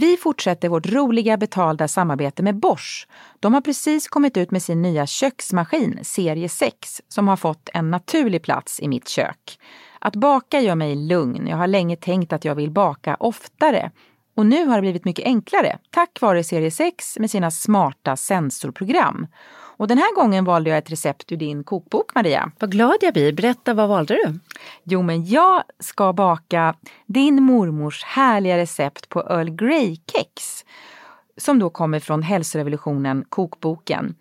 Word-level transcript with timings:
Vi 0.00 0.16
fortsätter 0.16 0.68
vårt 0.68 0.92
roliga 0.92 1.36
betalda 1.36 1.88
samarbete 1.88 2.42
med 2.42 2.56
Bosch. 2.56 3.08
De 3.40 3.54
har 3.54 3.60
precis 3.60 4.08
kommit 4.08 4.36
ut 4.36 4.50
med 4.50 4.62
sin 4.62 4.82
nya 4.82 5.06
köksmaskin, 5.06 5.98
serie 6.02 6.48
6, 6.48 7.02
som 7.08 7.28
har 7.28 7.36
fått 7.36 7.68
en 7.74 7.90
naturlig 7.90 8.42
plats 8.42 8.80
i 8.80 8.88
mitt 8.88 9.08
kök. 9.08 9.58
Att 9.98 10.16
baka 10.16 10.60
gör 10.60 10.74
mig 10.74 10.96
lugn. 10.96 11.46
Jag 11.46 11.56
har 11.56 11.66
länge 11.66 11.96
tänkt 11.96 12.32
att 12.32 12.44
jag 12.44 12.54
vill 12.54 12.70
baka 12.70 13.16
oftare. 13.20 13.90
Och 14.36 14.46
nu 14.46 14.66
har 14.66 14.74
det 14.74 14.80
blivit 14.80 15.04
mycket 15.04 15.24
enklare 15.24 15.78
tack 15.90 16.20
vare 16.20 16.44
serie 16.44 16.70
6 16.70 17.18
med 17.18 17.30
sina 17.30 17.50
smarta 17.50 18.16
sensorprogram. 18.16 19.26
Och 19.78 19.88
den 19.88 19.98
här 19.98 20.14
gången 20.14 20.44
valde 20.44 20.70
jag 20.70 20.78
ett 20.78 20.90
recept 20.90 21.32
ur 21.32 21.36
din 21.36 21.64
kokbok, 21.64 22.14
Maria. 22.14 22.50
Vad 22.58 22.72
glad 22.72 22.96
jag 23.00 23.12
blir. 23.12 23.32
Berätta, 23.32 23.74
vad 23.74 23.88
valde 23.88 24.14
du? 24.14 24.38
Jo, 24.84 25.02
men 25.02 25.26
jag 25.26 25.62
ska 25.78 26.12
baka 26.12 26.74
din 27.06 27.42
mormors 27.42 28.04
härliga 28.04 28.56
recept 28.58 29.08
på 29.08 29.20
Earl 29.20 29.48
Grey-kex. 29.48 30.64
Som 31.36 31.58
då 31.58 31.70
kommer 31.70 32.00
från 32.00 32.22
Hälsorevolutionen, 32.22 33.24
kokboken. 33.28 34.14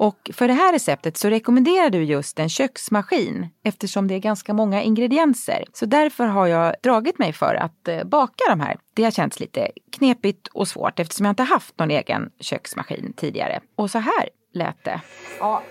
Och 0.00 0.30
för 0.34 0.48
det 0.48 0.54
här 0.54 0.72
receptet 0.72 1.16
så 1.16 1.30
rekommenderar 1.30 1.90
du 1.90 2.04
just 2.04 2.38
en 2.38 2.48
köksmaskin 2.48 3.48
eftersom 3.64 4.08
det 4.08 4.14
är 4.14 4.18
ganska 4.18 4.54
många 4.54 4.82
ingredienser. 4.82 5.64
Så 5.72 5.86
därför 5.86 6.24
har 6.24 6.46
jag 6.46 6.74
dragit 6.82 7.18
mig 7.18 7.32
för 7.32 7.54
att 7.54 7.88
eh, 7.88 8.04
baka 8.04 8.44
de 8.48 8.60
här. 8.60 8.78
Det 8.94 9.04
har 9.04 9.10
känts 9.10 9.40
lite 9.40 9.70
knepigt 9.92 10.48
och 10.48 10.68
svårt 10.68 11.00
eftersom 11.00 11.26
jag 11.26 11.32
inte 11.32 11.42
haft 11.42 11.78
någon 11.78 11.90
egen 11.90 12.30
köksmaskin 12.40 13.12
tidigare. 13.16 13.60
Och 13.76 13.90
så 13.90 13.98
här 13.98 14.28
lät 14.52 14.84
det. 14.84 15.00
Ja, 15.38 15.62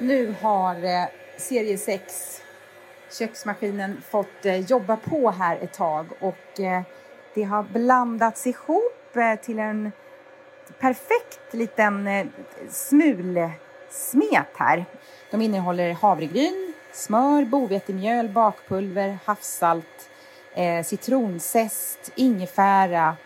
nu 0.00 0.34
har 0.42 0.74
eh, 0.74 1.08
serie 1.38 1.78
6 1.78 2.42
köksmaskinen 3.18 4.02
fått 4.10 4.44
eh, 4.44 4.56
jobba 4.56 4.96
på 4.96 5.30
här 5.30 5.56
ett 5.56 5.72
tag 5.72 6.06
och 6.20 6.60
eh, 6.60 6.82
det 7.34 7.42
har 7.42 7.62
blandats 7.62 8.46
ihop 8.46 9.16
eh, 9.16 9.40
till 9.44 9.58
en 9.58 9.92
perfekt 10.80 11.54
liten 11.54 12.06
eh, 12.06 12.26
smul 12.70 13.50
smulsmet 13.90 14.48
här. 14.56 14.84
De 15.30 15.42
innehåller 15.42 15.92
havregryn, 15.92 16.74
smör, 16.92 17.44
bovetemjöl, 17.44 18.28
bakpulver, 18.28 19.18
havssalt, 19.24 20.10
eh, 20.54 20.84
citronzest, 20.84 22.12
ingefära, 22.16 23.16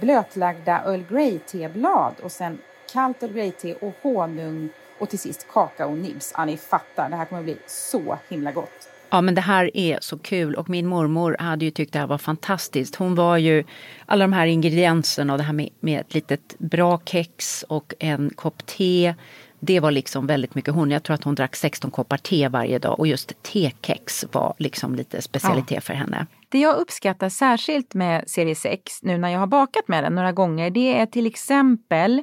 blötlagda 0.00 0.82
Earl 0.86 1.02
Grey-teblad 1.10 2.14
och 2.22 2.32
sen 2.32 2.58
kallt 2.92 3.22
Earl 3.22 3.32
Grey-te 3.32 3.74
och 3.74 3.94
honung 4.02 4.68
och 4.98 5.08
till 5.08 5.18
sist 5.18 5.46
kakaonibs. 5.52 6.32
Ja, 6.36 6.44
ni 6.44 6.56
fattar, 6.56 7.10
det 7.10 7.16
här 7.16 7.24
kommer 7.24 7.40
att 7.40 7.44
bli 7.44 7.56
så 7.66 8.18
himla 8.28 8.52
gott. 8.52 8.88
Ja, 9.10 9.20
men 9.20 9.34
det 9.34 9.40
här 9.40 9.76
är 9.76 9.98
så 10.00 10.18
kul 10.18 10.54
och 10.54 10.68
min 10.70 10.86
mormor 10.86 11.36
hade 11.38 11.64
ju 11.64 11.70
tyckt 11.70 11.92
det 11.92 11.98
här 11.98 12.06
var 12.06 12.18
fantastiskt. 12.18 12.96
Hon 12.96 13.14
var 13.14 13.36
ju 13.36 13.64
alla 14.06 14.24
de 14.24 14.32
här 14.32 14.46
ingredienserna 14.46 15.32
och 15.32 15.38
det 15.38 15.44
här 15.44 15.52
med, 15.52 15.68
med 15.80 16.00
ett 16.00 16.14
litet 16.14 16.54
bra 16.58 17.00
kex 17.04 17.64
och 17.68 17.94
en 17.98 18.30
kopp 18.34 18.66
te. 18.66 19.14
Det 19.60 19.80
var 19.80 19.90
liksom 19.90 20.26
väldigt 20.26 20.54
mycket 20.54 20.74
hon. 20.74 20.90
Jag 20.90 21.02
tror 21.02 21.14
att 21.14 21.24
hon 21.24 21.34
drack 21.34 21.56
16 21.56 21.90
koppar 21.90 22.16
te 22.16 22.48
varje 22.48 22.78
dag 22.78 23.00
och 23.00 23.06
just 23.06 23.42
tekex 23.42 24.24
var 24.32 24.54
liksom 24.58 24.94
lite 24.94 25.22
specialitet 25.22 25.70
ja. 25.70 25.80
för 25.80 25.94
henne. 25.94 26.26
Det 26.48 26.58
jag 26.58 26.76
uppskattar 26.76 27.28
särskilt 27.28 27.94
med 27.94 28.30
serie 28.30 28.54
6 28.54 29.02
nu 29.02 29.18
när 29.18 29.28
jag 29.28 29.38
har 29.38 29.46
bakat 29.46 29.88
med 29.88 30.04
den 30.04 30.14
några 30.14 30.32
gånger 30.32 30.70
det 30.70 30.98
är 30.98 31.06
till 31.06 31.26
exempel 31.26 32.22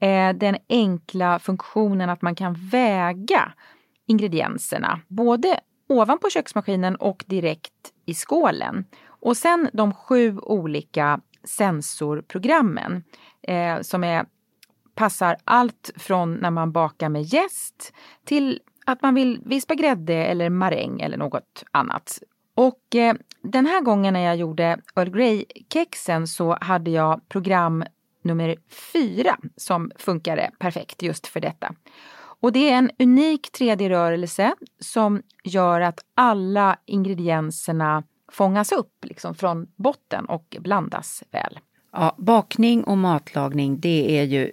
eh, 0.00 0.32
den 0.34 0.56
enkla 0.68 1.38
funktionen 1.38 2.10
att 2.10 2.22
man 2.22 2.34
kan 2.34 2.54
väga 2.54 3.52
ingredienserna. 4.06 5.00
Både 5.08 5.60
ovanpå 5.88 6.30
köksmaskinen 6.30 6.96
och 6.96 7.24
direkt 7.26 7.72
i 8.06 8.14
skålen. 8.14 8.84
Och 9.06 9.36
sen 9.36 9.70
de 9.72 9.94
sju 9.94 10.38
olika 10.38 11.20
sensorprogrammen 11.44 13.04
eh, 13.42 13.80
som 13.80 14.04
är, 14.04 14.26
passar 14.96 15.36
allt 15.44 15.90
från 15.96 16.34
när 16.34 16.50
man 16.50 16.72
bakar 16.72 17.08
med 17.08 17.22
jäst 17.22 17.92
till 18.24 18.60
att 18.86 19.02
man 19.02 19.14
vill 19.14 19.40
vispa 19.44 19.74
grädde 19.74 20.14
eller 20.14 20.50
maräng 20.50 21.00
eller 21.00 21.16
något 21.16 21.64
annat. 21.70 22.18
Och 22.54 22.94
eh, 22.94 23.14
den 23.42 23.66
här 23.66 23.80
gången 23.80 24.14
när 24.14 24.20
jag 24.20 24.36
gjorde 24.36 24.78
Earl 24.96 25.10
Grey-kexen 25.10 26.26
så 26.26 26.58
hade 26.60 26.90
jag 26.90 27.28
program 27.28 27.84
nummer 28.22 28.56
fyra 28.92 29.36
som 29.56 29.90
funkade 29.96 30.50
perfekt 30.58 31.02
just 31.02 31.26
för 31.26 31.40
detta. 31.40 31.74
Och 32.40 32.52
det 32.52 32.70
är 32.70 32.78
en 32.78 32.90
unik 32.98 33.48
3D-rörelse 33.58 34.54
som 34.80 35.22
gör 35.44 35.80
att 35.80 36.00
alla 36.14 36.76
ingredienserna 36.86 38.02
fångas 38.32 38.72
upp 38.72 39.04
liksom 39.04 39.34
från 39.34 39.66
botten 39.76 40.24
och 40.24 40.56
blandas 40.60 41.22
väl. 41.30 41.58
Ja, 41.92 42.14
bakning 42.18 42.84
och 42.84 42.98
matlagning 42.98 43.80
det 43.80 44.18
är 44.18 44.24
ju 44.24 44.52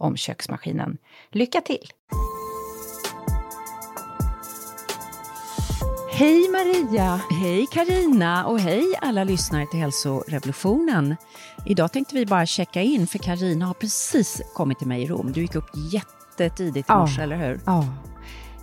om 0.00 0.16
köksmaskinen. 0.16 0.98
Lycka 1.30 1.60
till! 1.60 1.90
Hej 6.12 6.48
Maria! 6.48 7.20
Hej 7.30 7.66
Karina 7.66 8.46
och 8.46 8.60
hej 8.60 8.94
alla 9.00 9.24
lyssnare 9.24 9.66
till 9.66 9.80
Hälsorevolutionen. 9.80 11.16
Idag 11.66 11.92
tänkte 11.92 12.14
vi 12.14 12.26
bara 12.26 12.46
checka 12.46 12.82
in 12.82 13.06
för 13.06 13.18
Karina 13.18 13.66
har 13.66 13.74
precis 13.74 14.42
kommit 14.54 14.78
till 14.78 14.88
mig 14.88 15.02
i 15.02 15.06
Rom. 15.06 15.32
Du 15.32 15.40
gick 15.40 15.54
upp 15.54 15.70
jättetidigt 15.92 16.90
i 16.90 16.92
morse, 16.92 17.14
ja, 17.16 17.22
eller 17.22 17.36
hur? 17.36 17.60
Ja. 17.66 17.84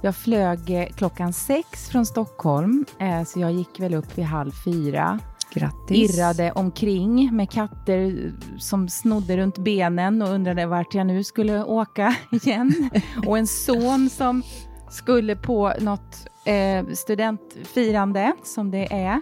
Jag 0.02 0.16
flög 0.16 0.70
eh, 0.70 0.88
klockan 0.88 1.34
sex 1.34 1.90
från 1.90 2.06
Stockholm, 2.06 2.86
eh, 3.00 3.24
så 3.24 3.40
jag 3.40 3.52
gick 3.52 3.80
väl 3.80 3.94
upp 3.94 4.18
vid 4.18 4.26
halv 4.26 4.52
fyra. 4.66 5.20
Grattis. 5.54 6.18
irrade 6.20 6.52
omkring 6.52 7.36
med 7.36 7.52
katter 7.52 8.34
som 8.60 8.90
snodde 8.90 9.38
runt 9.38 9.58
benen 9.58 10.22
och 10.22 10.30
undrade 10.30 10.66
vart 10.66 10.94
jag 10.94 11.08
nu 11.08 11.24
skulle 11.24 11.64
åka 11.64 12.16
igen. 12.32 12.90
och 13.28 13.38
en 13.38 13.48
son 13.48 14.10
som 14.10 14.44
skulle 14.90 15.36
på 15.36 15.74
något 15.80 16.28
eh, 16.46 16.88
studentfirande, 16.88 18.34
som 18.44 18.72
det 18.72 18.94
är 18.94 19.22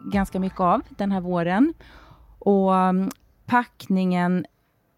ganska 0.00 0.40
mycket 0.40 0.60
av 0.60 0.80
den 0.88 1.12
här 1.12 1.20
våren. 1.20 1.74
Och 2.38 2.76
mm, 2.76 3.10
packningen 3.46 4.46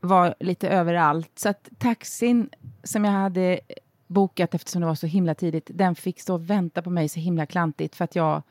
var 0.01 0.35
lite 0.41 0.69
överallt, 0.69 1.31
så 1.35 1.49
att 1.49 1.69
taxin 1.79 2.51
som 2.85 3.05
jag 3.05 3.12
hade 3.12 3.61
bokat 4.07 4.55
eftersom 4.55 4.81
det 4.81 4.87
var 4.87 4.95
så 4.95 5.07
himla 5.07 5.35
tidigt, 5.35 5.71
den 5.75 5.95
fick 5.95 6.21
stå 6.21 6.35
och 6.35 6.51
vänta 6.51 6.83
på 6.83 6.91
mig 6.91 7.09
så 7.09 7.21
himla 7.21 7.47
klantigt 7.47 7.97
för 7.97 8.05
att 8.05 8.17
jag 8.17 8.43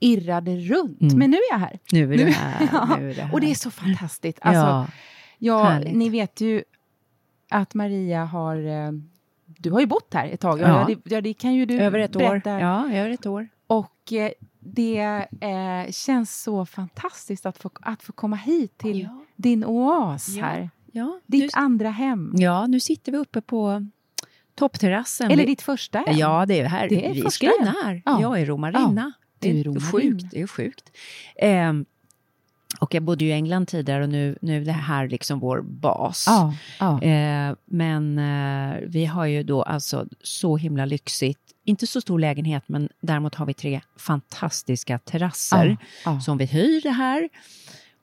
irrade 0.00 0.56
runt. 0.56 1.00
Mm. 1.02 1.18
Men 1.18 1.30
nu 1.30 1.36
är 1.36 1.52
jag 1.52 1.58
här. 1.58 1.78
Nu 1.92 2.14
är 2.14 2.18
du 2.18 2.24
här. 2.24 2.68
Ja, 2.72 2.96
Nu 3.00 3.10
är 3.10 3.14
du 3.14 3.20
här. 3.20 3.32
Och 3.34 3.40
det 3.40 3.50
är 3.50 3.54
så 3.54 3.70
fantastiskt. 3.70 4.38
Alltså, 4.42 4.60
ja, 4.62 4.86
ja, 5.38 5.78
ni 5.78 6.08
vet 6.08 6.40
ju 6.40 6.62
att 7.50 7.74
Maria 7.74 8.24
har... 8.24 8.56
eh, 8.86 8.92
Du 9.46 9.70
har 9.70 9.80
ju 9.80 9.86
bott 9.86 10.14
här 10.14 10.28
ett 10.28 10.40
tag. 10.40 10.60
Ja. 10.60 10.86
Ja, 10.90 10.96
det, 11.04 11.20
det 11.20 11.34
kan 11.34 11.54
ju 11.54 11.66
du 11.66 11.80
över 11.80 11.98
ett 11.98 12.16
år. 12.16 12.20
berätta. 12.20 12.60
Ja, 12.60 12.90
över 12.92 13.10
ett 13.10 13.26
år. 13.26 13.48
Och 13.66 14.12
eh, 14.12 14.30
det 14.60 15.26
eh, 15.40 15.90
känns 15.92 16.42
så 16.42 16.66
fantastiskt 16.66 17.46
att 17.46 17.58
få, 17.58 17.70
att 17.82 18.02
få 18.02 18.12
komma 18.12 18.36
hit 18.36 18.78
till 18.78 19.00
Ja. 19.02 19.24
din 19.36 19.64
oas 19.64 20.36
här. 20.38 20.70
Ja, 20.92 21.20
Ditt 21.26 21.42
nu, 21.42 21.48
andra 21.54 21.90
hem. 21.90 22.32
ja, 22.36 22.66
nu 22.66 22.80
sitter 22.80 23.12
vi 23.12 23.18
uppe 23.18 23.40
på 23.40 23.86
toppterrassen. 24.54 25.30
Eller 25.30 25.46
ditt 25.46 25.62
första 25.62 25.98
hem. 25.98 26.16
Ja, 26.18 26.46
det 26.46 26.60
är 26.60 26.64
här. 26.64 26.88
Det 26.88 27.06
är 27.06 27.14
vi 27.14 27.20
är 27.20 27.28
skrivna 27.30 27.74
här. 27.84 28.02
Ja. 28.04 28.20
Jag 28.20 28.40
är 28.40 28.46
romarinna. 28.46 29.12
Det 29.52 29.60
är 29.60 29.92
sjukt. 29.92 30.24
Det 30.30 30.40
är 30.40 30.46
sjukt. 30.46 30.92
Ehm, 31.36 31.84
och 32.80 32.94
jag 32.94 33.02
bodde 33.02 33.24
ju 33.24 33.30
i 33.30 33.34
England 33.34 33.68
tidigare 33.68 34.02
och 34.02 34.08
nu, 34.08 34.38
nu 34.40 34.56
är 34.56 34.64
det 34.64 34.72
här 34.72 35.08
liksom 35.08 35.38
vår 35.38 35.60
bas. 35.62 36.24
Ja, 36.26 36.54
ja. 36.80 37.02
Eh, 37.02 37.54
men 37.64 38.18
eh, 38.18 38.80
vi 38.86 39.04
har 39.04 39.26
ju 39.26 39.42
då 39.42 39.62
alltså 39.62 40.06
så 40.22 40.56
himla 40.56 40.84
lyxigt. 40.84 41.40
Inte 41.64 41.86
så 41.86 42.00
stor 42.00 42.18
lägenhet, 42.18 42.64
men 42.66 42.88
däremot 43.00 43.34
har 43.34 43.46
vi 43.46 43.54
tre 43.54 43.80
fantastiska 43.96 44.98
terrasser 44.98 45.76
Ja, 46.04 46.20
som 46.20 46.38
vi 46.38 46.44
hyr 46.44 46.90
här. 46.90 47.28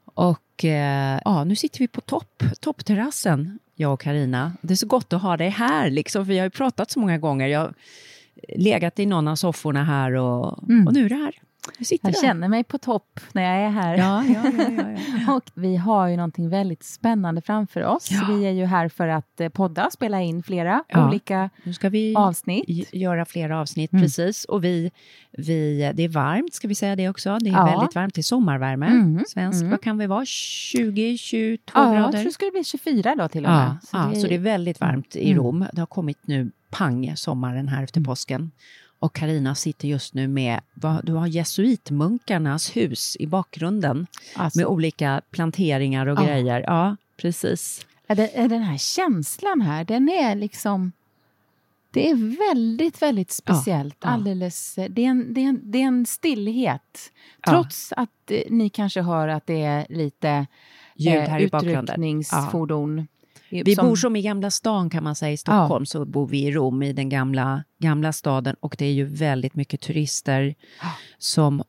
Och 0.06 0.66
eh, 0.66 1.20
ja, 1.26 1.44
nu 1.44 1.56
sitter 1.56 1.80
vi 1.80 1.88
på 1.88 2.02
topp, 2.02 2.44
toppterrassen, 2.60 3.60
jag 3.76 3.94
och 3.94 4.02
Karina. 4.02 4.54
Det 4.62 4.74
är 4.74 4.76
så 4.76 4.88
gott 4.88 5.14
att 5.14 5.22
ha 5.22 5.38
dig 5.38 5.50
här, 5.50 5.90
liksom, 5.90 6.26
för 6.26 6.34
jag 6.34 6.40
har 6.40 6.46
ju 6.46 6.50
pratat 6.50 6.92
så 6.92 7.00
många 7.00 7.18
gånger. 7.18 7.48
Jag 7.48 7.74
legat 8.56 9.00
i 9.00 9.06
någon 9.06 9.28
av 9.28 9.36
sofforna 9.36 9.84
här 9.84 10.12
och, 10.14 10.64
Mm. 10.70 10.88
och 10.88 10.94
nu 10.94 11.06
är 11.06 11.10
du 11.10 11.16
här. 11.16 11.36
Jag 11.90 12.00
där. 12.14 12.22
känner 12.22 12.48
mig 12.48 12.64
på 12.64 12.78
topp 12.78 13.20
när 13.34 13.42
jag 13.44 13.66
är 13.66 13.70
här. 13.70 13.98
Ja, 13.98 14.24
ja, 14.24 14.52
ja. 15.26 15.34
Och 15.36 15.44
vi 15.54 15.76
har 15.78 16.08
ju 16.08 16.16
någonting 16.16 16.50
väldigt 16.50 16.84
spännande 16.84 17.42
framför 17.42 17.84
oss. 17.86 18.10
Vi 18.30 18.46
är 18.46 18.52
ju 18.52 18.66
här 18.66 18.90
för 18.90 19.08
att 19.08 19.42
eh, 19.42 19.50
podda, 19.50 19.90
spela 19.92 20.22
in 20.22 20.44
flera 20.44 20.84
olika 20.96 21.50
Nu 21.64 21.74
ska 21.74 21.90
vi 21.90 22.16
avsnitt. 22.16 22.94
göra 22.94 23.26
flera 23.26 23.60
avsnitt, 23.62 23.92
Mm. 23.94 24.04
precis. 24.04 24.46
Och 24.46 24.64
vi, 24.64 24.92
vi, 25.32 25.92
det 25.96 26.04
är 26.04 26.10
varmt, 26.10 26.54
ska 26.54 26.68
vi 26.68 26.76
säga 26.76 26.96
det 26.96 27.10
också. 27.10 27.38
Det 27.42 27.50
är 27.50 27.66
väldigt 27.66 27.96
varmt, 27.96 28.14
det 28.16 28.22
är 28.22 28.24
sommarvärme. 28.24 28.88
Mm, 28.88 29.24
Svensk, 29.28 29.60
mm. 29.60 29.72
vad 29.72 29.82
kan 29.82 29.98
vi 29.98 30.08
vara? 30.08 30.26
20, 30.26 31.18
22 31.18 31.62
Ja, 31.74 31.86
jag 31.86 31.96
grader? 31.96 32.12
tror 32.12 32.24
det 32.24 32.32
skulle 32.32 32.52
bli 32.52 32.64
24 32.64 33.16
då 33.16 33.28
till 33.28 33.46
och 33.46 33.52
med. 33.52 33.76
Ja, 33.92 34.04
så, 34.04 34.10
det... 34.10 34.22
så 34.22 34.28
det 34.28 34.36
är 34.36 34.40
väldigt 34.40 34.80
varmt 34.80 35.16
i 35.16 35.32
Mm. 35.32 35.44
Rom. 35.44 35.66
Det 35.74 35.82
har 35.82 35.86
kommit 35.86 36.18
nu 36.28 36.52
pang 36.72 37.14
sommaren 37.18 37.68
här 37.68 37.84
efter 37.84 38.02
påsken. 38.02 38.52
Och 39.00 39.16
Karina 39.16 39.56
sitter 39.56 39.88
just 39.88 40.14
nu 40.14 40.28
med, 40.28 40.62
du 41.04 41.14
har 41.14 41.28
jesuitmunkarnas 41.28 42.76
hus 42.78 43.18
i 43.20 43.28
bakgrunden 43.28 44.08
alltså, 44.36 44.60
med 44.60 44.66
olika 44.66 45.22
planteringar 45.32 46.06
och 46.08 46.20
Ja. 46.20 46.24
grejer. 46.26 46.64
Ja, 46.68 46.96
precis. 47.18 47.86
den 48.08 48.62
här 48.64 48.78
känslan 48.78 49.62
här, 49.62 49.84
den 49.84 50.10
är 50.10 50.36
liksom... 50.36 50.92
Det 51.94 52.10
är 52.10 52.50
väldigt, 52.50 53.02
väldigt 53.02 53.32
speciellt. 53.32 53.98
ja. 54.02 54.10
Alldeles, 54.10 54.78
eh, 54.78 54.90
det, 54.90 55.06
är 55.06 55.10
en, 55.10 55.34
det, 55.34 55.42
är 55.42 55.48
en, 55.50 55.62
det 55.72 55.82
är 55.82 55.88
en 55.88 56.06
stillhet. 56.06 57.12
Ja. 57.46 57.52
Trots 57.52 57.94
att 57.98 58.32
eh, 58.32 58.42
ni 58.50 58.70
kanske 58.70 59.02
hör 59.02 59.28
att 59.28 59.48
det 59.48 59.62
är 59.62 59.86
lite 59.90 60.48
Ljud 60.96 61.16
eh, 61.16 61.22
här 61.22 61.40
i 61.40 61.48
bakgrunden. 61.48 61.84
utryckningsfordon. 61.84 63.08
Vi 63.52 63.76
bor 63.76 63.96
som 63.96 64.16
i 64.16 64.22
Gamla 64.22 64.52
stan 64.52 64.90
kan 64.90 65.04
man 65.04 65.16
säga 65.16 65.32
i 65.32 65.38
Stockholm, 65.38 65.82
Ja. 65.82 65.86
så 65.86 66.06
bor 66.06 66.28
vi 66.28 66.44
i 66.48 66.52
Rom 66.52 66.84
i 66.84 66.94
den 66.94 67.10
gamla, 67.10 67.64
gamla 67.80 68.14
staden 68.14 68.56
och 68.60 68.76
det 68.80 68.86
är 68.86 68.94
ju 68.94 69.06
väldigt 69.06 69.56
mycket 69.56 69.82
turister 69.82 70.56
som 71.18 71.64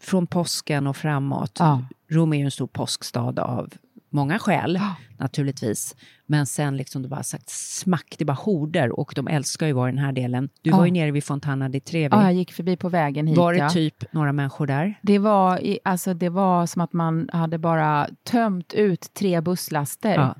från 0.00 0.26
påsken 0.26 0.86
och 0.86 0.96
framåt. 0.96 1.56
Ja. 1.58 1.82
Rom 2.10 2.32
är 2.32 2.36
ju 2.38 2.44
en 2.44 2.50
stor 2.50 2.66
påskstad 2.66 3.40
av 3.42 3.72
många 4.10 4.38
skäl 4.38 4.78
Ja. 4.80 4.94
naturligtvis. 5.18 5.96
Men 6.26 6.46
sen 6.46 6.76
liksom 6.76 7.02
det 7.02 7.08
bara 7.08 7.22
sagt 7.22 7.50
smack, 7.50 8.14
det 8.18 8.24
bara 8.24 8.32
horder 8.32 8.98
och 9.00 9.12
de 9.16 9.28
älskar 9.28 9.66
ju 9.66 9.72
i 9.88 9.90
den 9.90 9.98
här 9.98 10.12
delen. 10.12 10.48
Du 10.62 10.70
Ja. 10.70 10.76
var 10.76 10.84
ju 10.84 10.90
nere 10.92 11.10
vid 11.10 11.24
Fontana 11.24 11.68
di 11.68 11.80
Trevi. 11.80 12.08
Ja, 12.16 12.22
jag 12.22 12.32
gick 12.34 12.52
förbi 12.52 12.76
på 12.76 12.88
vägen 12.88 13.26
hit. 13.26 13.36
var 13.38 13.52
det 13.52 13.58
ja. 13.58 13.70
typ 13.70 14.12
några 14.12 14.32
människor 14.32 14.66
där? 14.66 14.98
Det 15.02 15.18
var, 15.18 15.58
i, 15.58 15.78
alltså 15.84 16.14
det 16.14 16.28
var 16.28 16.66
som 16.66 16.82
att 16.82 16.92
man 16.92 17.28
hade 17.32 17.58
bara 17.58 18.08
tömt 18.24 18.72
ut 18.72 19.14
tre 19.14 19.40
busslaster. 19.40 20.14
Ja. 20.14 20.34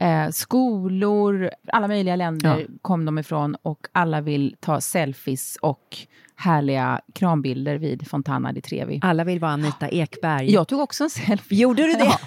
Eh, 0.00 0.28
skolor, 0.30 1.50
alla 1.72 1.88
möjliga 1.88 2.16
länder 2.16 2.58
Ja. 2.60 2.66
kom 2.82 3.04
de 3.04 3.18
ifrån 3.18 3.54
och 3.62 3.86
alla 3.92 4.20
vill 4.20 4.56
ta 4.60 4.80
selfies 4.80 5.56
och 5.62 5.96
härliga 6.36 7.00
krambilder 7.14 7.76
vid 7.78 8.08
Fontana 8.08 8.52
di 8.52 8.60
Trevi. 8.60 9.00
Alla 9.02 9.24
vill 9.24 9.40
vara 9.40 9.50
Anita 9.52 9.88
Ekberg. 9.88 10.52
Jag 10.52 10.68
tog 10.68 10.80
också 10.80 11.04
en 11.04 11.10
selfie. 11.10 11.58
Gjorde 11.62 11.82
du 11.82 11.92
det? 11.92 12.04
Ja. 12.04 12.18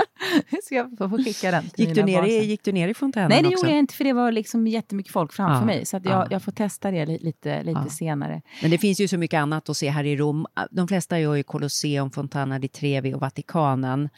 Så 0.68 0.74
jag 0.74 0.98
får 0.98 1.08
få 1.08 1.16
skicka 1.24 1.50
den 1.50 1.64
Gick, 1.76 1.94
du 1.94 2.02
ner 2.02 2.22
i, 2.26 2.44
gick 2.44 2.64
du 2.64 2.72
ner 2.72 2.88
i 2.88 2.94
fontänen 2.94 3.28
Nej, 3.28 3.42
det 3.42 3.48
också? 3.48 3.58
gjorde 3.58 3.70
jag 3.70 3.78
inte 3.78 3.94
för 3.94 4.04
det 4.04 4.12
var 4.12 4.32
liksom 4.32 4.66
jättemycket 4.66 5.12
folk 5.12 5.32
framför 5.32 5.60
Ja, 5.60 5.64
mig. 5.66 5.86
Så 5.86 5.96
att 5.96 6.04
jag, 6.04 6.12
ja. 6.14 6.26
jag 6.30 6.42
får 6.42 6.52
testa 6.52 6.90
det 6.90 7.06
li- 7.06 7.18
lite, 7.18 7.62
lite 7.62 7.80
Ja. 7.84 7.90
senare. 7.90 8.42
Men 8.62 8.70
det 8.70 8.78
finns 8.78 9.00
ju 9.00 9.08
så 9.08 9.18
mycket 9.18 9.38
annat 9.38 9.68
att 9.68 9.76
se 9.76 9.90
här 9.90 10.04
i 10.04 10.16
Rom. 10.16 10.46
De 10.70 10.88
flesta 10.88 11.20
gör 11.20 11.34
ju 11.34 11.42
Colosseum, 11.42 12.10
Fontana 12.10 12.58
di 12.58 12.68
Trevi 12.68 13.14
och 13.14 13.20
Vatikanen. 13.20 14.08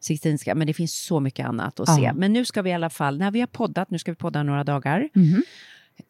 Sixtinska, 0.00 0.54
men 0.54 0.66
det 0.66 0.74
finns 0.74 1.04
så 1.04 1.20
mycket 1.20 1.46
annat 1.46 1.80
att 1.80 1.94
se. 1.96 2.12
Men 2.14 2.32
nu 2.32 2.44
ska 2.44 2.62
vi 2.62 2.70
i 2.70 2.72
alla 2.72 2.90
fall, 2.90 3.18
när 3.18 3.30
vi 3.30 3.40
har 3.40 3.46
poddat, 3.46 3.90
nu 3.90 3.98
ska 3.98 4.12
vi 4.12 4.16
podda 4.16 4.42
några 4.42 4.64
dagar, 4.64 5.08
Mhm. 5.14 5.42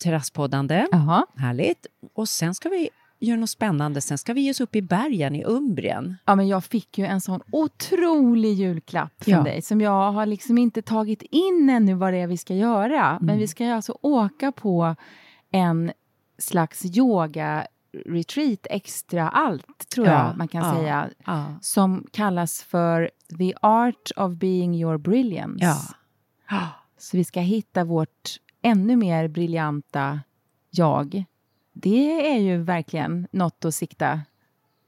terrasspoddande, 0.03 0.87
Jaha. 0.93 1.27
härligt. 1.37 1.87
Och 2.15 2.29
sen 2.29 2.55
ska 2.55 2.69
vi 2.69 2.89
göra 3.21 3.41
något 3.41 3.51
spännande, 3.51 4.01
sen 4.01 4.19
ska 4.19 4.33
vi 4.33 4.41
ge 4.41 4.51
oss 4.51 4.61
upp 4.61 4.77
i 4.77 4.83
bergen 4.83 5.35
i 5.35 5.45
Umbrien. 5.45 6.17
Ja, 6.25 6.35
men 6.35 6.49
jag 6.49 6.65
fick 6.65 6.99
ju 6.99 7.07
en 7.07 7.21
sån 7.21 7.41
otrolig 7.53 8.53
julklapp 8.55 9.25
från 9.25 9.35
Ja. 9.35 9.43
dig 9.43 9.63
som 9.63 9.81
jag 9.81 10.13
har 10.13 10.27
liksom 10.27 10.59
inte 10.59 10.83
tagit 10.83 11.23
in 11.23 11.71
ännu 11.71 11.95
vad 11.95 12.13
det 12.13 12.19
är 12.19 12.27
vi 12.27 12.37
ska 12.37 12.55
göra. 12.55 13.11
Mm. 13.11 13.27
Men 13.27 13.39
vi 13.39 13.47
ska 13.49 13.65
ju 13.65 13.71
alltså 13.71 13.99
åka 14.01 14.53
på 14.53 14.97
en 15.51 15.93
slags 16.39 16.85
yoga-retreat 16.85 18.67
extra 18.71 19.29
allt, 19.29 19.89
tror 19.95 20.07
Ja, 20.07 20.13
jag 20.29 20.39
man 20.39 20.49
kan 20.49 20.65
ja, 20.67 20.75
säga. 20.75 21.11
Ja. 21.27 21.45
Som 21.61 22.07
kallas 22.13 22.63
för 22.63 23.11
The 23.39 23.55
Art 23.63 24.11
of 24.17 24.33
Being 24.33 24.75
Your 24.75 24.99
Brilliance. 24.99 25.95
Så 26.99 27.17
vi 27.17 27.25
ska 27.25 27.41
hitta 27.41 27.85
vårt 27.85 28.37
ännu 28.63 28.97
mer 28.97 29.29
briljanta 29.29 30.21
jag. 30.71 31.25
Det 31.75 32.31
är 32.31 32.39
ju 32.39 32.63
verkligen 32.63 33.27
något 33.31 33.65
att 33.65 33.75
sikta 33.75 34.21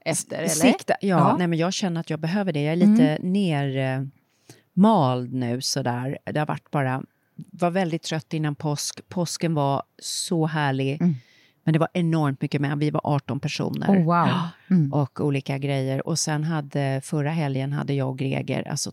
efter, 0.05 0.37
eller? 0.37 0.47
Sikta, 0.49 0.93
ja, 1.01 1.07
Ja. 1.07 1.25
Mm. 1.25 1.37
Nej, 1.37 1.47
men 1.47 1.59
jag 1.59 1.73
känner 1.73 1.99
att 1.99 2.09
jag 2.09 2.19
behöver 2.19 2.53
det. 2.53 2.61
Jag 2.61 2.71
är 2.71 2.75
lite 2.75 3.17
nermald 3.21 5.33
nu 5.33 5.61
sådär. 5.61 6.17
Det 6.25 6.39
har 6.39 6.45
varit 6.45 6.71
bara, 6.71 7.03
var 7.35 7.71
väldigt 7.71 8.03
trött 8.03 8.33
innan 8.33 8.55
påsk. 8.55 9.09
Påsken 9.09 9.53
var 9.53 9.83
så 9.99 10.45
härlig. 10.45 11.01
Mm. 11.01 11.15
Men 11.63 11.73
det 11.73 11.79
var 11.79 11.89
enormt 11.93 12.41
mycket 12.41 12.61
med. 12.61 12.77
Vi 12.77 12.91
var 12.91 13.01
18 13.03 13.39
personer. 13.39 13.87
Oh, 13.87 14.03
wow. 14.03 14.29
Mm. 14.69 14.93
Och 14.93 15.21
olika 15.21 15.57
grejer. 15.57 16.07
Och 16.07 16.19
sen 16.19 16.43
hade, 16.43 17.01
förra 17.03 17.29
helgen 17.29 17.73
hade 17.73 17.93
jag 17.93 18.09
och 18.09 18.17
Greger, 18.17 18.67
alltså 18.67 18.91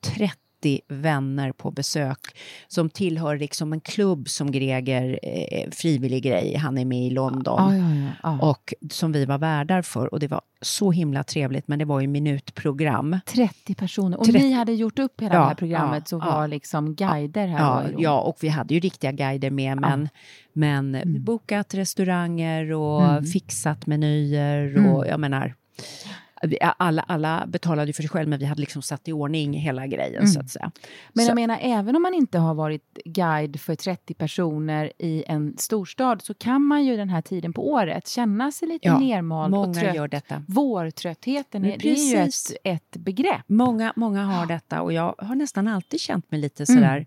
30 0.00 0.32
vänner 0.88 1.52
på 1.52 1.70
besök 1.70 2.18
som 2.68 2.90
tillhör 2.90 3.36
liksom 3.38 3.72
en 3.72 3.80
klubb 3.80 4.28
som 4.28 4.50
Greger, 4.52 5.18
eh, 5.22 5.70
frivillig 5.70 6.22
grej, 6.22 6.54
han 6.56 6.78
är 6.78 6.84
med 6.84 7.06
i 7.06 7.10
London 7.10 7.54
Ja, 7.58 7.76
ja, 7.76 7.94
ja, 8.22 8.38
ja. 8.40 8.48
och 8.50 8.74
som 8.90 9.12
vi 9.12 9.24
var 9.24 9.38
värdar 9.38 9.82
för. 9.82 10.14
Och 10.14 10.20
det 10.20 10.28
var 10.28 10.40
så 10.60 10.92
himla 10.92 11.24
trevligt, 11.24 11.68
men 11.68 11.78
det 11.78 11.84
var 11.84 12.00
ju 12.00 12.06
minutprogram. 12.06 13.18
30 13.26 13.74
personer. 13.74 14.18
Och 14.18 14.24
30. 14.24 14.38
ni 14.38 14.52
hade 14.52 14.72
gjort 14.72 14.98
upp 14.98 15.20
hela 15.20 15.34
det 15.38 15.44
här 15.44 15.54
programmet 15.54 16.08
så 16.08 16.18
var 16.18 16.48
liksom 16.48 16.94
guider 16.94 17.46
här. 17.46 17.58
Ja, 17.58 17.98
ja, 17.98 18.20
och 18.20 18.36
vi 18.40 18.48
hade 18.48 18.74
ju 18.74 18.80
riktiga 18.80 19.12
guider 19.12 19.50
med, 19.50 19.80
men, 19.80 20.08
men 20.52 20.96
bokat 21.24 21.74
restauranger 21.74 22.72
och 22.72 23.02
Mm. 23.02 23.24
fixat 23.24 23.86
menyer 23.86 24.92
och 24.94 25.06
jag 25.06 25.20
menar... 25.20 25.54
alla, 26.76 27.02
alla 27.02 27.44
betalade 27.46 27.86
ju 27.86 27.92
för 27.92 28.02
sig 28.02 28.08
själv, 28.10 28.28
men 28.28 28.38
vi 28.38 28.44
hade 28.44 28.60
liksom 28.60 28.82
satt 28.82 29.08
i 29.08 29.12
ordning 29.12 29.52
hela 29.54 29.86
grejen 29.86 30.14
Mm. 30.22 30.26
så 30.26 30.40
att 30.40 30.50
säga. 30.50 30.70
Men 31.12 31.24
så, 31.24 31.30
jag 31.30 31.34
menar, 31.34 31.58
även 31.62 31.96
om 31.96 32.02
man 32.02 32.14
inte 32.14 32.38
har 32.38 32.54
varit 32.54 32.98
guide 33.04 33.60
för 33.60 33.74
30 33.74 34.14
personer 34.14 34.92
i 34.98 35.24
en 35.26 35.54
storstad 35.58 36.22
så 36.22 36.34
kan 36.34 36.62
man 36.62 36.84
ju 36.84 36.96
den 36.96 37.08
här 37.08 37.22
tiden 37.22 37.52
på 37.52 37.70
året 37.72 38.08
känna 38.08 38.52
sig 38.52 38.68
lite 38.68 38.88
Ja, 38.88 38.98
nermald 38.98 39.54
och 39.54 39.74
trött. 39.74 39.94
gör 39.94 40.08
detta. 40.08 40.42
Vårtröttheten, 40.48 41.64
är, 41.64 41.78
det 41.78 41.90
är 41.92 42.10
ju 42.12 42.16
ett, 42.16 42.32
ett 42.64 42.96
begrepp. 42.96 43.42
Många, 43.46 43.92
många 43.96 44.24
har 44.24 44.46
detta 44.46 44.82
och 44.82 44.92
jag 44.92 45.14
har 45.18 45.34
nästan 45.34 45.68
alltid 45.68 46.00
känt 46.00 46.30
mig 46.30 46.40
lite 46.40 46.64
Mm. 46.68 46.82
sådär 46.82 47.06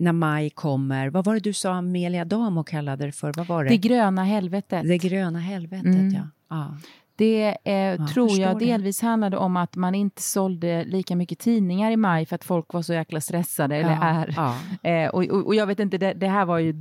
när 0.00 0.12
maj 0.12 0.50
kommer. 0.50 1.08
Vad 1.10 1.24
var 1.24 1.34
det 1.34 1.40
du 1.40 1.52
sa 1.52 1.72
Amelia 1.74 2.24
Damo 2.24 2.64
kallade 2.64 3.06
det 3.06 3.12
för? 3.12 3.32
Vad 3.36 3.46
var 3.46 3.64
det? 3.64 3.70
Det 3.70 3.76
gröna 3.76 4.24
helvetet. 4.24 4.88
Det 4.88 4.98
gröna 4.98 5.38
helvetet, 5.38 5.84
Mm. 5.86 6.14
ja. 6.14 6.22
ja. 6.50 6.76
Det 7.18 7.56
eh, 7.64 7.96
tror 7.96 8.06
förstår 8.28 8.38
jag 8.46 8.58
det. 8.58 8.64
delvis 8.64 9.02
handlade 9.02 9.36
om 9.36 9.56
att 9.56 9.76
man 9.76 9.94
inte 9.94 10.22
sålde 10.22 10.84
lika 10.84 11.16
mycket 11.16 11.38
tidningar 11.38 11.90
i 11.90 11.96
maj 11.96 12.26
för 12.26 12.34
att 12.34 12.44
folk 12.44 12.72
var 12.72 12.82
så 12.82 12.92
jäkla 12.94 13.20
stressade, 13.20 13.76
eller 13.76 13.90
Ja, 13.90 14.04
är. 14.04 14.34
ja. 14.36 14.90
Eh, 14.90 15.08
och, 15.08 15.24
och, 15.24 15.46
och 15.46 15.54
jag 15.54 15.66
vet 15.66 15.80
inte, 15.80 15.98
det, 15.98 16.12
det 16.12 16.28
här 16.28 16.44
var 16.44 16.58
ju 16.58 16.74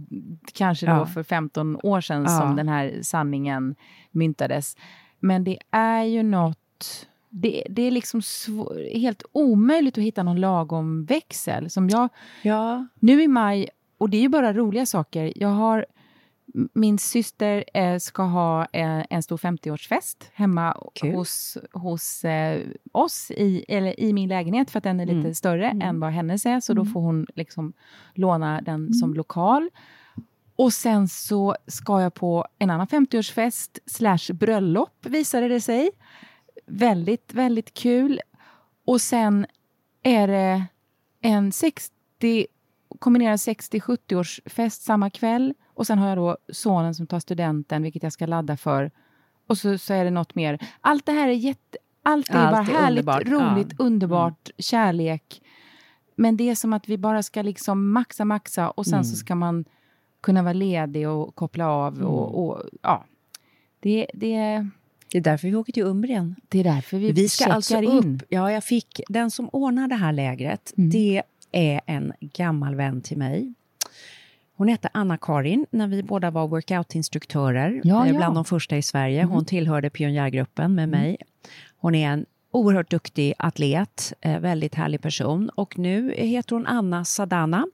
kanske 0.53 0.85
då 0.85 0.91
Ja. 0.91 1.05
för 1.05 1.23
15 1.23 1.79
år 1.83 2.01
sedan 2.01 2.21
Ja. 2.27 2.39
som 2.39 2.55
den 2.55 2.67
här 2.69 2.99
sanningen 3.01 3.75
myntades. 4.11 4.75
Men 5.19 5.43
det 5.43 5.57
är 5.71 6.03
ju 6.03 6.23
något... 6.23 7.07
Det, 7.29 7.63
det 7.69 7.81
är 7.81 7.91
liksom 7.91 8.19
svå- 8.19 8.97
helt 8.99 9.23
omöjligt 9.31 9.97
att 9.97 10.03
hitta 10.03 10.23
någon 10.23 10.39
lagom 10.39 11.05
växel. 11.05 11.69
Som 11.69 11.89
jag, 11.89 12.09
ja. 12.41 12.87
nu 12.99 13.23
i 13.23 13.27
maj, 13.27 13.69
och 13.97 14.09
det 14.09 14.17
är 14.17 14.21
ju 14.21 14.29
bara 14.29 14.53
roliga 14.53 14.85
saker. 14.85 15.33
Jag 15.35 15.47
har, 15.49 15.85
min 16.73 16.97
syster 16.99 17.63
eh, 17.73 17.97
ska 17.99 18.23
ha 18.23 18.61
eh, 18.73 19.05
en 19.09 19.23
stor 19.23 19.37
50-årsfest 19.37 20.23
hemma 20.33 20.77
Kul. 20.95 21.15
hos, 21.15 21.57
hos 21.73 22.25
eh, 22.25 22.61
oss 22.91 23.31
i, 23.31 23.65
eller 23.67 23.99
i 23.99 24.13
min 24.13 24.29
lägenhet 24.29 24.71
för 24.71 24.77
att 24.77 24.83
den 24.83 24.99
är 24.99 25.05
lite 25.05 25.17
Mm. 25.19 25.33
större 25.35 25.69
än 25.81 25.99
vad 25.99 26.11
hennes 26.11 26.45
är. 26.45 26.59
Så 26.59 26.73
då 26.73 26.85
får 26.85 27.01
hon 27.01 27.27
liksom 27.35 27.73
låna 28.13 28.61
den 28.61 28.93
som 28.93 29.09
Mm. 29.09 29.17
lokal. 29.17 29.69
Och 30.55 30.73
sen 30.73 31.07
så 31.07 31.55
ska 31.67 32.01
jag 32.01 32.13
på 32.13 32.45
en 32.59 32.69
annan 32.69 32.87
50-årsfest 32.87 33.79
slash 33.85 34.33
bröllop 34.33 35.05
visade 35.05 35.47
det 35.47 35.61
sig. 35.61 35.89
Väldigt, 36.65 37.33
väldigt 37.33 37.73
kul. 37.73 38.21
Och 38.85 39.01
sen 39.01 39.45
är 40.03 40.27
det 40.27 40.65
en 41.21 41.51
60, 41.51 42.47
kombinerad 42.99 43.35
60-70-årsfest 43.39 44.81
samma 44.81 45.09
kväll. 45.09 45.53
Och 45.77 45.87
sen 45.87 45.99
har 45.99 46.07
jag 46.09 46.17
då 46.17 46.37
sonen 46.53 46.95
som 46.95 47.07
tar 47.07 47.19
studenten, 47.19 47.83
vilket 47.83 48.03
jag 48.03 48.13
ska 48.13 48.25
ladda 48.25 48.57
för. 48.57 48.91
Och 49.47 49.57
så, 49.57 49.77
så 49.77 49.93
är 49.93 50.03
det 50.05 50.11
något 50.11 50.35
mer. 50.35 50.59
Allt 50.81 51.05
det 51.05 51.11
här 51.11 51.27
är 51.27 51.31
jätte... 51.33 51.77
Allt 52.03 52.29
är 52.29 52.35
Allt 52.35 52.51
bara 52.67 52.77
är 52.77 52.81
härligt, 52.81 52.99
underbart. 52.99 53.27
roligt, 53.27 53.75
Ja. 53.79 53.85
underbart, 53.85 54.49
kärlek. 54.57 55.41
Men 56.15 56.37
det 56.37 56.49
är 56.49 56.55
som 56.55 56.73
att 56.73 56.89
vi 56.89 56.97
bara 56.97 57.23
ska 57.23 57.41
liksom 57.41 57.91
maxa, 57.91 58.25
maxa 58.25 58.69
och 58.69 58.85
sen 58.85 58.93
Mm. 58.93 59.03
så 59.03 59.15
ska 59.15 59.35
man 59.35 59.65
kunna 60.21 60.43
vara 60.43 60.53
ledig 60.53 61.09
och 61.09 61.35
koppla 61.35 61.67
av. 61.69 61.93
Mm. 61.95 62.07
Och, 62.07 62.47
och, 62.47 62.63
ja. 62.81 63.05
det, 63.79 64.07
det, 64.13 64.67
Det 65.11 65.17
är 65.17 65.21
därför 65.21 65.47
vi 65.47 65.55
åker 65.55 65.73
till 65.73 65.83
Umbrien. 65.83 66.35
det 66.47 66.59
är 66.59 66.63
därför 66.63 66.97
vi, 66.97 67.11
Vi 67.11 67.29
ska 67.29 67.45
alltså 67.53 67.81
in. 67.81 68.15
upp. 68.15 68.23
Ja, 68.29 68.51
jag 68.51 68.63
fick 68.63 69.01
den 69.09 69.31
som 69.31 69.49
ordnar 69.53 69.87
det 69.87 69.95
här 69.95 70.13
lägret. 70.13 70.73
Mm. 70.77 70.89
Det 70.89 71.21
är 71.51 71.81
en 71.85 72.13
gammal 72.19 72.75
vän 72.75 73.01
till 73.01 73.17
mig. 73.17 73.53
Hon 74.57 74.67
hette 74.67 74.89
Anna-Karin 74.93 75.65
när 75.71 75.87
vi 75.87 76.03
båda 76.03 76.31
var 76.31 76.47
workoutinstruktörer. 76.47 77.81
Ja, 77.83 78.05
eh, 78.05 78.11
ja. 78.11 78.17
Bland 78.17 78.35
de 78.35 78.45
första 78.45 78.77
i 78.77 78.81
Sverige. 78.81 79.21
Mm. 79.21 79.31
Hon 79.33 79.45
tillhörde 79.45 79.89
pionjärgruppen 79.89 80.75
med 80.75 80.89
mig. 80.89 81.17
Hon 81.77 81.95
är 81.95 82.09
en 82.09 82.25
oerhört 82.51 82.89
duktig 82.91 83.33
atlet, 83.39 84.13
eh, 84.21 84.39
väldigt 84.39 84.75
härlig 84.75 85.01
person. 85.01 85.49
Och 85.55 85.77
nu 85.79 86.13
heter 86.17 86.55
hon 86.55 86.67
Anna 86.67 87.05
Sadana. 87.05 87.65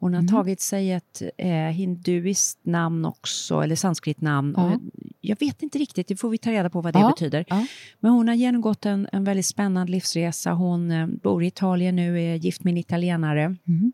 Hon 0.00 0.14
Mm. 0.14 0.28
har 0.28 0.38
tagit 0.38 0.60
sig 0.60 0.92
ett 0.92 1.22
eh, 1.38 1.48
hinduiskt 1.52 2.58
namn 2.66 3.04
också, 3.04 3.60
eller 3.60 3.76
sanskrit 3.76 4.20
namn. 4.20 4.54
Ja. 4.56 4.78
Jag 5.20 5.40
vet 5.40 5.62
inte 5.62 5.78
riktigt, 5.78 6.08
det 6.08 6.16
får 6.16 6.30
vi 6.30 6.38
ta 6.38 6.50
reda 6.50 6.70
på 6.70 6.80
vad 6.80 6.92
det 6.92 6.98
Ja, 7.00 7.08
betyder. 7.08 7.44
ja. 7.48 7.66
Men 8.00 8.12
hon 8.12 8.28
har 8.28 8.34
genomgått 8.34 8.86
en, 8.86 9.08
en 9.12 9.24
väldigt 9.24 9.46
spännande 9.46 9.92
livsresa. 9.92 10.52
Hon 10.52 10.90
eh, 10.90 11.06
bor 11.06 11.42
i 11.42 11.46
Italien 11.46 11.96
nu, 11.96 12.20
är 12.22 12.34
gift 12.34 12.64
med 12.64 12.70
en 12.72 12.78
italienare 12.78 13.56
Mm. 13.68 13.92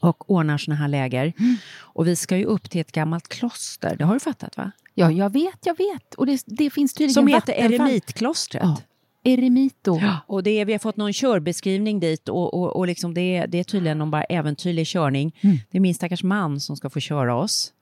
Och 0.00 0.30
ordnar 0.30 0.58
såna 0.58 0.76
här 0.76 0.88
läger. 0.88 1.32
Och 1.78 2.06
vi 2.06 2.16
ska 2.16 2.36
ju 2.36 2.44
upp 2.44 2.70
till 2.70 2.80
ett 2.80 2.92
gammalt 2.92 3.28
kloster, 3.28 3.96
det 3.98 4.04
har 4.04 4.14
du 4.14 4.20
fattat 4.20 4.56
va? 4.56 4.72
Ja, 4.94 5.10
jag 5.10 5.32
vet, 5.32 5.66
jag 5.66 5.78
vet. 5.78 6.14
Och 6.14 6.26
det, 6.26 6.42
det 6.46 6.70
finns 6.70 6.94
tydligen 6.94 7.14
Som 7.14 7.26
heter. 7.26 7.52
Eremitklostret. 7.52 8.62
Ja. 8.62 8.76
Eremito. 9.24 10.00
Och 10.26 10.42
det 10.42 10.50
är, 10.50 10.64
vi 10.64 10.72
har 10.72 10.78
fått 10.78 10.96
någon 10.96 11.12
körbeskrivning 11.12 12.00
dit 12.00 12.28
och, 12.28 12.54
och, 12.54 12.76
och 12.76 12.86
liksom 12.86 13.14
det, 13.14 13.36
är, 13.36 13.46
det 13.46 13.58
är 13.58 13.64
tydligen 13.64 13.98
någon 13.98 14.10
bara 14.10 14.24
äventyrlig 14.24 14.86
körning. 14.86 15.36
Mm. 15.40 15.58
Det 15.70 15.78
är 15.78 15.80
min 15.80 15.94
stackars 15.94 16.22
man 16.22 16.60
som 16.60 16.76
ska 16.76 16.90
få 16.90 17.00
köra 17.00 17.36
oss. 17.36 17.72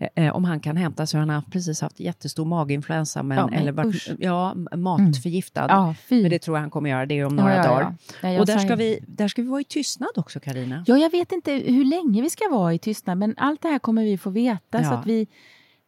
Eh, 0.00 0.24
Eh, 0.26 0.36
om 0.36 0.44
han 0.44 0.60
kan 0.60 0.76
hämta 0.76 1.06
så 1.06 1.18
han 1.18 1.28
har 1.28 1.36
haft- 1.36 1.50
precis 1.52 1.80
haft 1.80 2.00
jättestor 2.00 2.44
maginfluensa 2.44 3.22
men, 3.22 3.38
Ja, 3.38 3.46
men 3.46 3.54
eller 3.58 3.72
varit, 3.72 3.94
usch. 3.94 4.08
Mm. 4.08 4.18
ja, 4.22 4.54
matförgiftad. 4.76 5.66
Ja, 5.68 5.94
fy. 6.08 6.22
Men 6.22 6.30
det 6.30 6.38
tror 6.38 6.56
jag 6.56 6.60
han 6.60 6.70
kommer 6.70 6.90
göra, 6.90 7.06
det 7.06 7.18
är 7.18 7.24
om 7.24 7.36
några 7.36 7.50
Ja, 7.50 7.56
ja, 7.56 7.62
ja. 7.64 7.70
dagar. 7.70 7.94
Ja, 8.34 8.40
och 8.40 8.46
där 8.46 8.58
ska, 8.58 8.76
vi, 8.76 8.98
där 9.06 9.28
ska 9.28 9.42
vi 9.42 9.48
vara 9.48 9.60
i 9.60 9.64
tystnad 9.64 10.10
också 10.16 10.40
Karina. 10.40 10.84
Ja, 10.86 10.96
jag 10.98 11.10
vet 11.10 11.32
inte 11.32 11.52
hur 11.52 11.84
länge 11.84 12.22
vi 12.22 12.30
ska 12.30 12.48
vara 12.50 12.74
i 12.74 12.78
tystnad, 12.78 13.18
men 13.18 13.34
allt 13.36 13.62
det 13.62 13.68
här 13.68 13.78
kommer 13.78 14.04
vi 14.04 14.18
få 14.18 14.30
veta. 14.30 14.78
Så 14.78 14.84
Ja. 14.84 14.98
att 14.98 15.06
vi, 15.06 15.26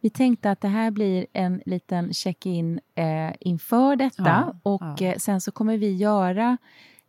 vi 0.01 0.09
tänkte 0.09 0.51
att 0.51 0.61
det 0.61 0.67
här 0.67 0.91
blir 0.91 1.25
en 1.33 1.61
liten 1.65 2.13
check-in 2.13 2.79
eh, 2.95 3.33
inför 3.39 3.95
detta. 3.95 4.23
Ja, 4.25 4.55
och 4.63 4.81
ja. 5.01 5.07
Eh, 5.07 5.17
sen 5.17 5.41
så 5.41 5.51
kommer 5.51 5.77
vi 5.77 5.93
göra 5.95 6.57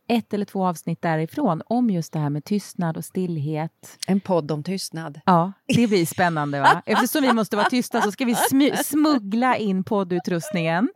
ett 0.07 0.33
eller 0.33 0.45
två 0.45 0.65
avsnitt 0.67 1.01
därifrån 1.01 1.61
om 1.65 1.89
just 1.89 2.13
det 2.13 2.19
här 2.19 2.29
med 2.29 2.43
tystnad 2.45 2.97
och 2.97 3.05
stillhet. 3.05 3.97
En 4.07 4.19
podd 4.19 4.51
om 4.51 4.63
tystnad. 4.63 5.19
Ja, 5.25 5.51
det 5.67 5.87
blir 5.87 6.05
spännande 6.05 6.59
va? 6.61 6.81
Eftersom 6.85 7.21
vi 7.21 7.33
måste 7.33 7.55
vara 7.55 7.69
tysta 7.69 8.01
så 8.01 8.11
ska 8.11 8.25
vi 8.25 8.35
smuggla 8.83 9.57
in 9.57 9.83
poddutrustningen 9.83 10.89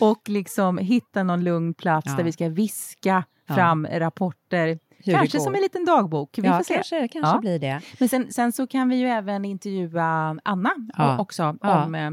och 0.00 0.28
liksom 0.28 0.78
hitta 0.78 1.22
någon 1.22 1.44
lugn 1.44 1.74
plats 1.74 2.06
Ja. 2.10 2.16
där 2.16 2.24
vi 2.24 2.32
ska 2.32 2.48
viska 2.48 3.24
Ja. 3.48 3.54
fram 3.54 3.86
rapporter. 3.86 4.78
det 5.04 5.12
Kanske 5.12 5.40
som 5.40 5.54
en 5.54 5.60
liten 5.60 5.84
dagbok. 5.84 6.38
Vi 6.38 6.46
ja, 6.48 6.56
får 6.56 6.64
se. 6.64 6.74
kanske, 6.74 7.08
kanske 7.08 7.34
Ja. 7.36 7.38
blir 7.40 7.58
det. 7.58 7.80
Men 7.98 8.08
sen, 8.08 8.32
sen 8.32 8.52
så 8.52 8.66
kan 8.66 8.88
vi 8.88 8.96
ju 8.96 9.06
även 9.08 9.44
intervjua 9.44 10.38
Anna 10.44 10.70
också 11.18 11.56
om 11.60 11.94
eh, 11.94 12.10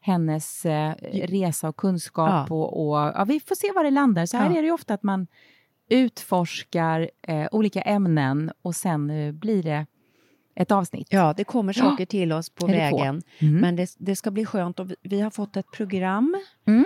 hennes 0.00 0.66
eh, 0.66 0.94
resa 1.12 1.68
och 1.68 1.76
kunskap. 1.76 2.46
Ja. 2.50 2.54
Och, 2.56 2.88
och, 2.88 2.96
ja, 2.96 3.24
vi 3.28 3.40
får 3.40 3.54
se 3.54 3.72
var 3.74 3.84
det 3.84 3.90
landar. 3.90 4.26
Så 4.26 4.36
här 4.36 4.44
Ja. 4.50 4.56
är 4.58 4.62
det 4.62 4.66
ju 4.66 4.72
ofta 4.72 4.94
att 4.94 5.02
man 5.02 5.26
utforskar 5.88 7.10
eh, 7.28 7.46
olika 7.52 7.80
ämnen 7.80 8.50
och 8.62 8.74
sen 8.74 9.10
eh, 9.10 9.32
blir 9.32 9.62
det 9.62 9.86
ett 10.56 10.72
avsnitt. 10.72 11.06
Ja, 11.10 11.34
det 11.36 11.44
kommer 11.44 11.74
Ja. 11.78 11.84
saker 11.84 12.06
till 12.06 12.32
oss 12.32 12.50
på 12.50 12.66
Eller 12.66 12.76
vägen. 12.78 13.22
Mm. 13.38 13.60
Men 13.60 13.76
det, 13.76 13.94
det 13.98 14.16
ska 14.16 14.30
bli 14.30 14.44
skönt 14.46 14.80
och 14.80 14.88
vi, 15.02 15.20
har 15.20 15.30
fått 15.30 15.56
ett 15.56 15.70
program. 15.72 16.36
Mm. 16.66 16.84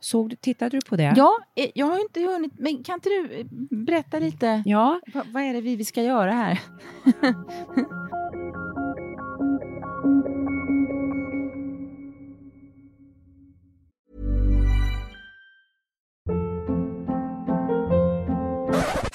Såg 0.00 0.30
du, 0.30 0.36
tittade 0.36 0.76
du 0.76 0.80
på 0.88 0.96
det? 0.96 1.14
Ja, 1.16 1.38
eh, 1.56 1.70
jag 1.74 1.86
har 1.86 2.00
inte 2.00 2.20
hunnit, 2.20 2.52
men 2.58 2.84
kan 2.84 2.94
inte 2.94 3.08
du 3.08 3.40
eh, 3.40 3.46
berätta 3.76 4.18
lite? 4.18 4.62
Ja, 4.66 5.00
Va, 5.14 5.22
vad 5.26 5.42
är 5.42 5.52
det 5.52 5.60
vi, 5.60 5.76
vi 5.76 5.84
ska 5.84 6.02
göra 6.02 6.32
här? 6.32 6.60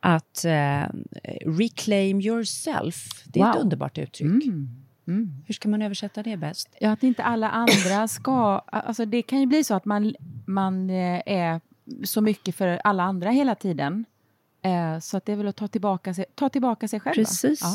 Att 0.00 0.44
eh, 0.44 0.82
reclaim 1.46 2.20
yourself, 2.20 2.96
det 3.24 3.40
är 3.40 3.50
ett 3.50 3.54
Wow. 3.56 3.62
underbart 3.62 3.98
uttryck. 3.98 4.44
Hur 5.46 5.52
ska 5.54 5.68
man 5.68 5.82
översätta 5.82 6.22
det 6.22 6.36
bäst? 6.36 6.68
Ja, 6.80 6.90
att 6.92 7.02
inte 7.02 7.22
alla 7.24 7.50
andra 7.50 8.08
ska... 8.08 8.58
Alltså 8.66 9.04
det 9.04 9.22
kan 9.22 9.40
ju 9.40 9.46
bli 9.46 9.64
så 9.64 9.74
att 9.74 9.84
man, 9.84 10.14
man 10.46 10.90
eh, 10.90 11.22
är 11.26 11.60
så 12.04 12.20
mycket 12.20 12.54
för 12.54 12.80
alla 12.84 13.02
andra 13.02 13.30
hela 13.30 13.54
tiden. 13.54 14.04
Eh, 14.62 14.98
Så 15.00 15.16
att 15.16 15.24
det 15.26 15.32
är 15.32 15.36
väl 15.36 15.48
att 15.48 15.56
ta 15.56 15.68
tillbaka 15.68 16.14
sig, 16.14 16.24
ta 16.34 16.48
tillbaka 16.48 16.88
sig 16.88 17.00
själv. 17.00 17.14
Precis. 17.14 17.60
Ja. 17.62 17.74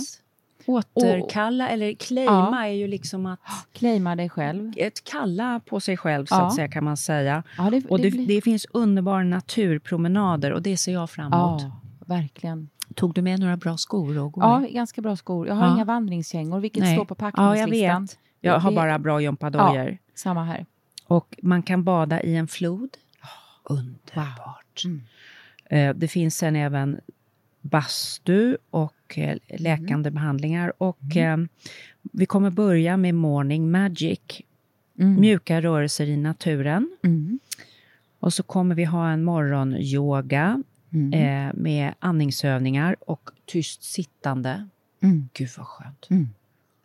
Återkalla, 0.68 1.70
eller 1.70 1.94
claima 1.94 2.68
är 2.68 2.72
ju 2.74 2.88
liksom 2.88 3.26
att 3.26 3.40
Claima 3.74 4.16
dig 4.16 4.30
själv. 4.30 4.74
ett 4.78 5.04
kalla 5.04 5.62
på 5.66 5.80
sig 5.80 5.98
själv, 5.98 6.26
så 6.26 6.36
Ja. 6.36 6.48
att 6.48 6.56
säga, 6.56 6.68
kan 6.68 6.84
man 6.84 6.98
säga. 6.98 7.44
Ja, 7.58 7.70
det, 7.70 7.86
Och 7.86 8.00
det, 8.00 8.12
blir- 8.12 8.28
det 8.28 8.42
finns 8.42 8.66
underbara 8.72 9.24
naturpromenader 9.24 10.52
och 10.54 10.62
det 10.62 10.78
ser 10.78 10.94
jag 10.94 11.10
fram 11.10 11.34
emot. 11.34 11.62
Verkligen. 12.06 12.70
Tog 12.96 13.14
du 13.14 13.22
med 13.22 13.40
några 13.40 13.58
bra 13.58 13.78
skor 13.78 14.18
och 14.20 14.34
Ja, 14.36 14.66
ganska 14.72 15.02
bra 15.02 15.16
skor. 15.16 15.48
Jag 15.48 15.56
har 15.56 15.68
Ja. 15.68 15.74
inga 15.76 15.86
vandringskängor, 15.86 16.60
vilket 16.60 16.84
Nej. 16.84 16.96
står 16.96 17.06
på 17.06 17.16
Ja, 17.20 17.26
jag 17.26 17.34
packningslistan. 17.34 18.02
vet. 18.06 18.18
Jag 18.42 18.60
har 18.60 18.72
bara 18.72 19.00
bra 19.00 19.22
gympadojor. 19.22 19.90
Ja, 19.92 19.98
samma 20.16 20.44
här. 20.44 20.66
Och 21.08 21.36
man 21.42 21.64
kan 21.64 21.84
bada 21.84 22.22
i 22.22 22.36
en 22.36 22.48
flod. 22.48 22.90
Underbart. 23.64 24.84
Eh, 25.70 25.96
Det 25.96 26.08
finns 26.08 26.38
sen 26.38 26.56
även 26.56 27.00
bastu 27.62 28.58
och 28.70 29.18
eh, 29.18 29.38
läkande 29.60 30.12
behandlingar. 30.12 30.74
Och 30.78 31.16
eh, 31.18 31.38
vi 32.02 32.26
kommer 32.26 32.50
börja 32.50 32.98
med 32.98 33.16
morning 33.16 33.72
magic. 33.72 34.20
Mjuka 34.94 35.62
rörelser 35.62 36.06
i 36.06 36.18
naturen. 36.18 36.98
Mm. 37.04 37.40
Och 38.20 38.34
så 38.34 38.44
kommer 38.44 38.76
vi 38.76 38.84
ha 38.84 39.10
en 39.10 39.24
morgonyoga 39.24 40.64
Mm. 40.96 41.14
eh, 41.48 41.54
med 41.54 41.94
andningsövningar 42.00 42.96
och 43.08 43.30
tyst 43.46 43.84
sittande. 43.84 44.68
Mm. 45.04 45.30
Gud 45.34 45.50
vad 45.58 45.68
skönt. 45.68 46.08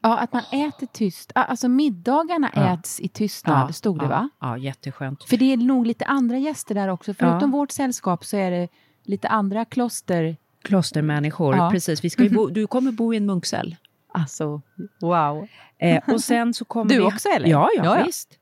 Ja, 0.02 0.18
att 0.18 0.32
man 0.32 0.42
äter 0.52 0.86
tyst. 0.92 1.32
Alltså 1.34 1.68
middagarna 1.68 2.50
Ja. 2.54 2.74
äts 2.74 3.00
i 3.00 3.08
tystnad, 3.08 3.74
stod 3.74 3.98
det 3.98 4.04
ja, 4.04 4.08
va? 4.08 4.28
Ja, 4.40 4.58
jätteskönt. 4.58 5.24
För 5.24 5.36
det 5.36 5.52
är 5.52 5.56
nog 5.56 5.86
lite 5.86 6.04
andra 6.04 6.38
gäster 6.38 6.74
där 6.74 6.88
också. 6.88 7.14
Förutom 7.14 7.50
vårt 7.50 7.70
sällskap 7.70 8.24
så 8.24 8.36
är 8.36 8.50
det 8.50 8.68
lite 9.04 9.28
andra 9.28 9.64
kloster. 9.64 10.36
Klostermänniskor, 10.62 11.56
Ja. 11.56 11.70
precis. 11.70 12.04
Vi 12.04 12.10
ska 12.10 12.22
ju 12.22 12.30
bo, 12.30 12.46
du 12.50 12.66
kommer 12.66 12.92
bo 12.92 13.14
i 13.14 13.16
en 13.16 13.26
munkcell. 13.26 13.76
Alltså, 14.12 14.62
wow. 15.00 15.46
Eh, 15.78 16.02
och 16.14 16.20
sen 16.20 16.54
så 16.54 16.64
kommer 16.64 16.90
Du 16.90 16.96
vi... 16.96 17.02
också, 17.04 17.28
eller? 17.28 17.48
Ja, 17.48 17.68
ja, 17.76 17.84
Ja, 17.84 17.98
ja. 17.98 18.04
visst. 18.06 18.38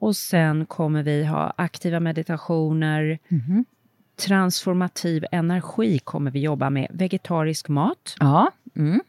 Och 0.00 0.16
sen 0.16 0.66
kommer 0.66 1.02
vi 1.02 1.24
ha 1.24 1.52
aktiva 1.56 2.00
meditationer, 2.00 3.18
Mhm. 3.28 3.64
Transformativ 4.18 5.24
energi 5.32 5.98
kommer 5.98 6.30
vi 6.30 6.40
jobba 6.40 6.70
med, 6.70 6.86
vegetarisk 6.90 7.68
mat, 7.68 8.16
Ja. 8.20 8.50
Mm. 8.76 9.00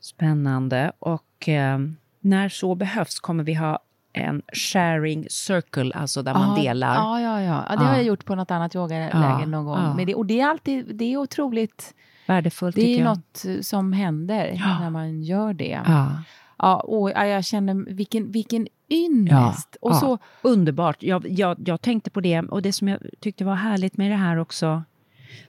spännande. 0.00 0.92
Och 0.98 1.48
eh, 1.48 1.78
när 2.20 2.48
så 2.48 2.74
behövs 2.74 3.20
kommer 3.20 3.44
vi 3.44 3.54
ha 3.54 3.78
en 4.12 4.42
sharing 4.52 5.26
circle, 5.30 5.92
alltså 5.94 6.22
där 6.22 6.34
man 6.34 6.56
ja, 6.56 6.62
delar. 6.62 6.94
Ja, 6.94 7.20
ja, 7.20 7.40
ja. 7.42 7.66
ja 7.70 7.76
det 7.76 7.82
Ja. 7.84 7.88
har 7.88 7.96
jag 7.96 8.04
gjort 8.04 8.24
på 8.24 8.34
något 8.34 8.50
annat 8.50 8.74
yogaläger 8.74 9.10
Ja, 9.40 9.46
någon 9.46 9.64
gång. 9.64 9.78
ja. 9.78 9.94
Men 9.94 10.06
det, 10.06 10.14
och 10.14 10.26
det 10.26 10.40
är 10.40 10.46
alltid, 10.48 10.96
det 10.96 11.04
är 11.12 11.16
otroligt, 11.16 11.94
Värdefullt 12.26 12.76
det 12.76 12.94
är 12.94 12.98
jag. 12.98 13.04
något 13.04 13.44
eh, 13.48 13.60
som 13.60 13.92
händer 13.92 14.52
Ja. 14.58 14.78
när 14.80 14.90
man 14.90 15.22
gör 15.22 15.52
det. 15.52 15.80
Ja. 15.86 16.12
Ja, 16.58 16.80
och 16.80 17.10
ja, 17.10 17.26
jag 17.26 17.44
känner 17.44 17.74
vilken, 17.94 18.32
vilken 18.32 18.66
ynnest. 18.92 19.76
och 19.80 19.90
ja. 19.90 20.00
så, 20.00 20.18
Underbart. 20.42 21.02
Jag, 21.02 21.28
jag, 21.28 21.68
jag 21.68 21.80
tänkte 21.80 22.10
på 22.10 22.20
det 22.20 22.40
och 22.40 22.62
det 22.62 22.72
som 22.72 22.88
jag 22.88 22.98
tyckte 23.20 23.44
var 23.44 23.54
härligt 23.54 23.96
med 23.96 24.10
det 24.10 24.16
här 24.16 24.36
också. 24.36 24.82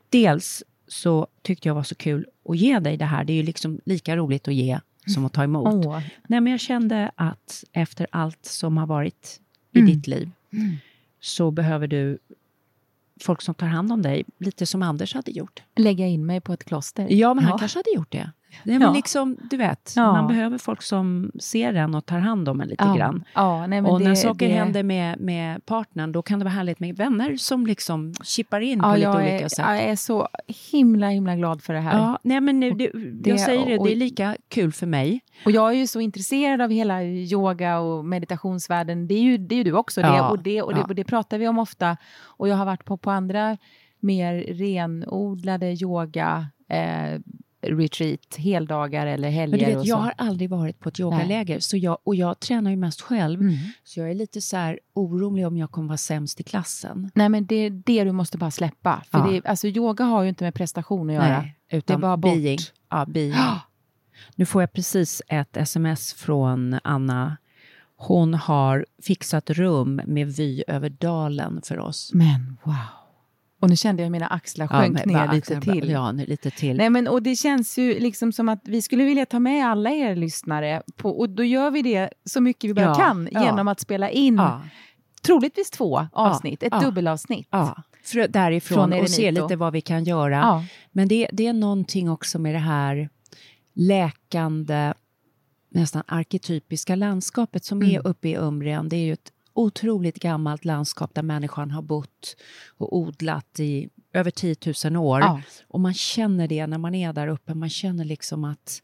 Dels 0.10 0.64
så 0.88 1.28
tyckte 1.42 1.68
jag 1.68 1.76
var 1.76 1.84
så 1.84 1.96
kul 1.96 2.26
att 2.50 2.58
ge 2.58 2.80
dig 2.80 2.98
det 2.98 3.06
här. 3.06 3.24
Det 3.24 3.34
är 3.34 3.38
ju 3.38 3.44
liksom 3.44 3.80
lika 3.86 4.16
roligt 4.18 4.48
att 4.48 4.54
ge 4.54 4.80
som 5.08 5.26
att 5.26 5.34
ta 5.34 5.44
emot. 5.44 5.86
åh, 5.86 6.00
Nej, 6.28 6.42
men 6.42 6.52
jag 6.52 6.60
kände 6.60 7.12
att 7.16 7.64
efter 7.72 8.08
allt 8.12 8.46
som 8.46 8.78
har 8.78 8.88
varit 8.88 9.40
i 9.72 9.80
Mm. 9.80 9.92
ditt 9.92 10.08
liv 10.08 10.32
så 11.20 11.52
behöver 11.52 11.88
du 11.88 12.18
folk 13.22 13.42
som 13.42 13.56
tar 13.56 13.68
hand 13.68 13.92
om 13.92 14.02
dig, 14.02 14.24
lite 14.38 14.66
som 14.66 14.84
Anders 14.84 15.14
hade 15.14 15.32
gjort. 15.32 15.64
lägga 15.76 16.08
in 16.08 16.26
mig 16.26 16.42
på 16.42 16.54
ett 16.54 16.64
kloster. 16.64 17.08
Ja, 17.10 17.34
men 17.34 17.44
han 17.44 17.60
kanske 17.60 17.80
hade 17.80 17.92
gjort 17.96 18.12
det. 18.12 18.32
Är 18.64 18.72
väl 18.72 18.82
Ja. 18.82 18.94
liksom, 18.94 19.38
du 19.50 19.58
vet, 19.58 19.94
Ja. 19.96 20.12
man 20.12 20.28
behöver 20.28 20.58
folk 20.58 20.82
som 20.82 21.32
ser 21.40 21.74
en 21.74 21.96
och 21.96 22.06
tar 22.06 22.20
hand 22.20 22.50
om 22.50 22.62
en 22.62 22.68
lite 22.68 22.84
ja. 22.84 22.96
grann. 22.96 23.24
Ja, 23.36 23.68
nej, 23.68 23.82
men 23.82 23.92
och 23.92 24.00
det, 24.00 24.06
när 24.08 24.16
saker 24.16 24.48
det, 24.48 24.54
händer 24.54 24.84
med, 24.84 25.20
med 25.20 25.66
partnern, 25.66 26.12
då 26.12 26.22
kan 26.22 26.40
det 26.40 26.46
vara 26.46 26.54
härligt 26.54 26.80
med 26.80 26.98
vänner 26.98 27.36
som 27.38 27.66
liksom 27.68 28.14
chippar 28.24 28.62
in 28.62 28.80
på 28.80 28.86
ja, 28.88 28.94
lite 28.96 29.04
jag 29.08 29.16
olika 29.16 29.40
är, 29.40 29.48
sätt. 29.48 29.66
jag 29.68 29.80
är 29.84 29.96
så 29.96 30.28
himla, 30.72 31.10
himla 31.10 31.36
glad 31.36 31.62
för 31.64 31.74
det 31.74 31.80
här. 31.80 31.98
Ja, 31.98 32.20
nej 32.24 32.42
men 32.42 32.60
nu, 32.60 32.72
det, 32.72 32.92
det- 32.94 33.30
jag 33.30 33.40
säger 33.40 33.66
det, 33.66 33.78
och- 33.80 33.86
det 33.88 33.94
är 33.94 33.96
lika 33.96 34.36
kul 34.48 34.72
för 34.72 34.88
mig. 34.88 35.22
Och 35.46 35.52
jag 35.52 35.70
är 35.70 35.74
ju 35.78 35.88
så 35.88 36.00
intresserad 36.00 36.62
av 36.62 36.70
hela 36.70 37.04
yoga 37.04 37.80
och 37.80 38.06
meditationsvärlden. 38.06 39.08
Det 39.08 39.14
är 39.16 39.22
ju, 39.22 39.38
det 39.38 39.56
är 39.56 39.58
ju 39.58 39.64
du 39.64 39.74
också. 39.74 40.02
Det, 40.02 40.22
och, 40.22 40.40
det, 40.44 40.62
och, 40.62 40.74
det, 40.76 40.82
och 40.82 40.96
det 40.96 41.04
pratar 41.04 41.38
vi 41.38 41.48
om 41.48 41.60
ofta. 41.60 41.98
Och 42.24 42.48
jag 42.48 42.56
har 42.56 42.66
varit 42.66 42.86
på, 42.86 42.98
på 42.98 43.12
andra 43.12 43.58
mer 44.00 44.34
renodlade 44.34 45.72
yoga 45.82 46.48
eh, 46.70 47.20
retreat, 47.64 48.36
heldagar 48.38 49.08
eller 49.08 49.30
helger. 49.30 49.58
Men 49.58 49.70
du 49.72 49.78
vet, 49.78 49.86
jag 49.88 49.98
har 49.98 50.14
aldrig 50.18 50.50
varit 50.50 50.80
på 50.80 50.90
ett 50.90 51.00
yogaläger, 51.00 51.60
så 51.60 51.78
jag, 51.78 51.98
och 52.04 52.16
jag 52.16 52.40
tränar 52.40 52.72
ju 52.72 52.78
mest 52.78 53.02
själv. 53.02 53.42
Mm. 53.42 53.56
Så 53.84 54.00
jag 54.00 54.10
är 54.10 54.14
lite 54.14 54.42
så 54.42 54.58
här 54.58 54.80
orolig 54.94 55.48
om 55.48 55.58
jag 55.58 55.72
kommer 55.72 55.88
vara 55.88 55.98
sämst 55.98 56.40
i 56.40 56.44
klassen. 56.44 57.12
Nej, 57.16 57.30
men 57.30 57.46
det 57.46 57.56
är 57.56 57.70
det 57.70 58.04
du 58.04 58.12
måste 58.12 58.38
bara 58.38 58.52
släppa. 58.52 59.04
För 59.12 59.18
Ja. 59.18 59.28
det, 59.32 59.46
alltså, 59.46 59.68
yoga 59.68 60.04
har 60.04 60.24
ju 60.24 60.30
inte 60.30 60.44
med 60.44 60.54
prestation 60.54 61.10
att 61.10 61.16
göra. 61.16 61.42
Nej, 61.42 61.60
utan 61.72 61.96
det 61.96 62.00
är 62.00 62.02
bara 62.02 62.18
bort. 62.18 62.34
being. 62.34 62.60
Ja, 62.90 63.06
being. 63.06 63.34
Nu 64.36 64.46
får 64.46 64.62
jag 64.62 64.74
precis 64.74 65.22
ett 65.28 65.58
sms 65.58 66.14
från 66.14 66.80
Anna. 66.84 67.38
Hon 67.96 68.34
har 68.34 68.86
fixat 69.04 69.50
rum 69.50 70.02
med 70.06 70.28
vy 70.28 70.64
över 70.68 70.90
dalen 70.90 71.62
för 71.64 71.80
oss. 71.80 72.12
Men 72.14 72.58
wow. 72.64 72.76
Och 73.64 73.70
nu 73.70 73.76
kände 73.76 74.04
jag 74.04 74.12
mina 74.12 74.28
axlar 74.28 74.68
sjönk 74.68 74.94
men 75.06 75.14
ner 75.14 75.34
lite 75.34 75.62
till. 75.62 75.90
Ja, 75.90 76.12
nu 76.12 76.26
lite 76.26 76.52
till. 76.52 76.78
Nej, 76.78 76.90
men, 76.90 77.08
och 77.08 77.24
det 77.24 77.36
känns 77.36 77.78
ju 77.78 78.00
liksom 78.00 78.32
som 78.32 78.50
att 78.50 78.62
vi 78.64 78.82
skulle 78.82 79.04
vilja 79.04 79.26
ta 79.26 79.40
med 79.40 79.68
alla 79.68 79.92
er 79.92 80.16
lyssnare. 80.16 80.82
På, 80.96 81.20
och 81.20 81.30
då 81.30 81.44
gör 81.44 81.72
vi 81.72 81.82
det 81.82 82.10
så 82.26 82.42
mycket 82.42 82.70
vi 82.70 82.74
bara 82.74 82.86
Ja, 82.86 82.94
kan 82.96 83.30
ja. 83.32 83.44
genom 83.46 83.68
att 83.68 83.80
spela 83.80 84.10
in 84.10 84.36
ja, 84.36 84.62
troligtvis 85.22 85.70
två 85.70 86.08
avsnitt, 86.12 86.64
ett 86.64 86.70
ja. 86.72 86.80
dubbelavsnitt. 86.80 87.48
ja. 87.52 87.84
För, 88.04 88.28
därifrån 88.28 88.90
Från 88.92 89.02
och 89.02 89.10
se 89.10 89.32
lite 89.32 89.56
vad 89.56 89.74
vi 89.74 89.82
kan 89.82 90.04
göra. 90.04 90.36
Ja. 90.36 90.66
Men 90.92 91.08
det, 91.08 91.28
det 91.32 91.48
är 91.48 91.54
någonting 91.54 92.10
också 92.10 92.40
med 92.40 92.56
det 92.56 92.60
här 92.60 93.10
läkande, 93.74 94.94
nästan 95.70 96.04
arketypiska 96.08 96.96
landskapet 96.96 97.66
som 97.66 97.82
Mm. 97.82 97.96
är 97.96 98.08
uppe 98.08 98.30
i 98.30 98.36
Umbrien. 98.36 98.90
Det 98.90 98.96
är 98.96 99.06
ju 99.06 99.14
ett 99.14 99.32
otroligt 99.54 100.20
gammalt 100.20 100.66
landskap 100.66 101.14
där 101.16 101.24
människan 101.24 101.72
har 101.72 101.82
bott 101.82 102.36
och 102.78 102.98
odlat 102.98 103.60
i 103.60 103.90
över 104.14 104.32
10 104.32 104.56
000 104.86 104.98
år. 104.98 105.20
Ja. 105.22 105.42
Och 105.68 105.80
man 105.80 105.94
känner 105.94 106.48
det 106.48 106.68
när 106.68 106.78
man 106.78 106.96
är 106.96 107.14
där 107.14 107.28
uppe. 107.28 107.54
Man 107.54 107.70
känner 107.70 108.06
liksom 108.06 108.44
att 108.44 108.82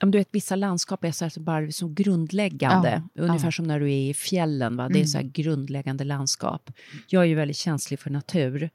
men 0.00 0.10
du 0.10 0.18
vet, 0.18 0.28
vissa 0.30 0.56
landskap 0.56 1.04
är 1.04 1.12
så 1.12 1.24
här, 1.24 1.40
bara 1.40 1.70
som 1.72 1.94
grundläggande. 1.94 3.02
Ja, 3.14 3.22
Ungefär 3.22 3.46
ja. 3.46 3.52
som 3.52 3.66
när 3.66 3.80
du 3.80 3.86
är 3.92 4.10
i 4.10 4.14
fjällen. 4.14 4.76
Va? 4.76 4.88
Det 4.88 4.94
är 4.94 4.96
Mm. 4.96 5.06
så 5.06 5.18
här 5.18 5.24
grundläggande 5.24 6.04
landskap. 6.04 6.70
Jag 7.08 7.22
är 7.22 7.26
ju 7.26 7.34
väldigt 7.34 7.56
känslig 7.56 8.00
för 8.00 8.10
natur 8.10 8.70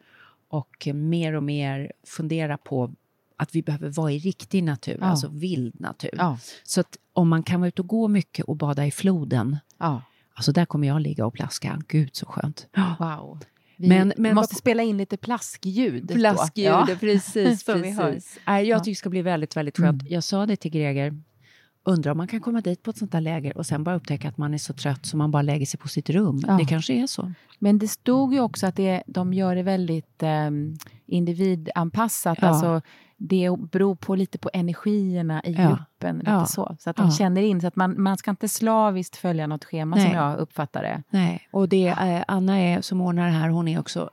och 0.49 0.87
mer 0.93 1.33
och 1.33 1.43
mer 1.43 1.91
fundera 2.03 2.57
på 2.57 2.93
att 3.35 3.55
vi 3.55 3.61
behöver 3.63 3.89
vara 3.89 4.11
i 4.11 4.19
riktig 4.19 4.63
natur, 4.63 4.97
Ja. 5.01 5.05
alltså 5.05 5.27
vild 5.27 5.79
natur. 5.79 6.09
Ja. 6.17 6.39
Så 6.63 6.79
att 6.81 6.97
om 7.13 7.29
man 7.29 7.43
kan 7.43 7.59
vara 7.59 7.67
ute 7.67 7.81
och 7.81 7.87
gå 7.87 8.07
mycket 8.07 8.45
och 8.45 8.55
bada 8.55 8.85
i 8.85 8.91
floden, 8.91 9.57
Ja. 9.77 10.01
Alltså 10.37 10.51
där 10.51 10.65
kommer 10.65 10.87
jag 10.87 11.01
ligga 11.01 11.25
och 11.25 11.33
plaska. 11.33 11.81
Gud 11.87 12.09
så 12.15 12.25
skönt. 12.25 12.67
Wow. 12.99 13.39
Vi 13.79 13.87
Men- 13.87 14.13
men 14.17 14.35
måste 14.35 14.53
vad- 14.53 14.59
spela 14.59 14.83
in 14.83 14.97
lite 14.97 15.17
plaskljud. 15.17 16.05
då. 16.05 16.13
Flaskljudet, 16.13 16.89
Ja. 16.89 16.95
precis. 16.99 17.63
Så 17.65 17.73
vi 17.77 17.91
hör. 17.91 18.11
precis. 18.13 18.39
Nej, 18.47 18.67
jag 18.67 18.75
Ja. 18.75 18.79
tycker 18.79 18.91
det 18.91 18.95
ska 18.95 19.09
bli 19.09 19.21
väldigt, 19.21 19.55
väldigt 19.57 19.77
skönt. 19.77 20.09
Jag 20.09 20.23
sa 20.23 20.45
det 20.45 20.55
till 20.55 20.71
Greger, 20.71 21.21
undrar 21.85 22.11
om 22.11 22.17
man 22.17 22.27
kan 22.27 22.39
komma 22.41 22.61
dit 22.61 22.83
på 22.83 22.89
ett 22.91 22.97
sånt 22.97 23.11
där 23.11 23.21
läger 23.21 23.57
och 23.57 23.65
sen 23.65 23.83
bara 23.83 23.95
upptäcka 23.95 24.29
att 24.29 24.37
man 24.37 24.53
är 24.53 24.57
så 24.57 24.73
trött 24.73 25.05
så 25.05 25.17
man 25.17 25.31
bara 25.31 25.41
lägger 25.41 25.65
sig 25.65 25.79
på 25.79 25.87
sitt 25.87 26.09
rum. 26.09 26.41
Ja. 26.47 26.53
Det 26.53 26.65
kanske 26.65 26.93
är 26.93 27.07
så. 27.07 27.33
Men 27.59 27.79
det 27.79 27.87
stod 27.87 28.33
ju 28.33 28.39
också 28.39 28.67
att 28.67 28.75
det, 28.75 29.03
de 29.07 29.33
gör 29.33 29.55
det 29.55 29.63
väldigt 29.63 30.23
eh, 30.23 30.49
individanpassat. 31.05 32.37
Ja. 32.41 32.47
Alltså, 32.47 32.81
det 33.17 33.49
beror 33.71 33.95
på 33.95 34.15
lite 34.15 34.37
på 34.37 34.49
energierna 34.53 35.41
i 35.43 35.51
Ja. 35.53 35.67
gruppen. 35.67 36.17
Lite 36.17 36.31
Ja. 36.31 36.45
så, 36.45 36.75
så 36.79 36.89
att 36.89 36.95
de 36.95 37.05
Ja. 37.05 37.11
känner 37.11 37.41
in. 37.41 37.61
Så 37.61 37.67
att 37.67 37.75
man, 37.75 38.01
man 38.01 38.17
ska 38.17 38.31
inte 38.31 38.47
slaviskt 38.47 39.15
följa 39.15 39.47
något 39.47 39.65
schema 39.65 39.95
Nej. 39.95 40.05
som 40.05 40.15
jag 40.15 40.37
uppfattar 40.37 40.83
det. 40.83 41.03
Nej, 41.09 41.47
och 41.51 41.69
det, 41.69 41.87
eh, 41.87 42.23
Anna 42.27 42.57
är, 42.59 42.81
som 42.81 43.01
ordnar 43.01 43.25
det 43.25 43.31
här, 43.33 43.49
hon 43.49 43.67
är 43.67 43.79
också 43.79 44.09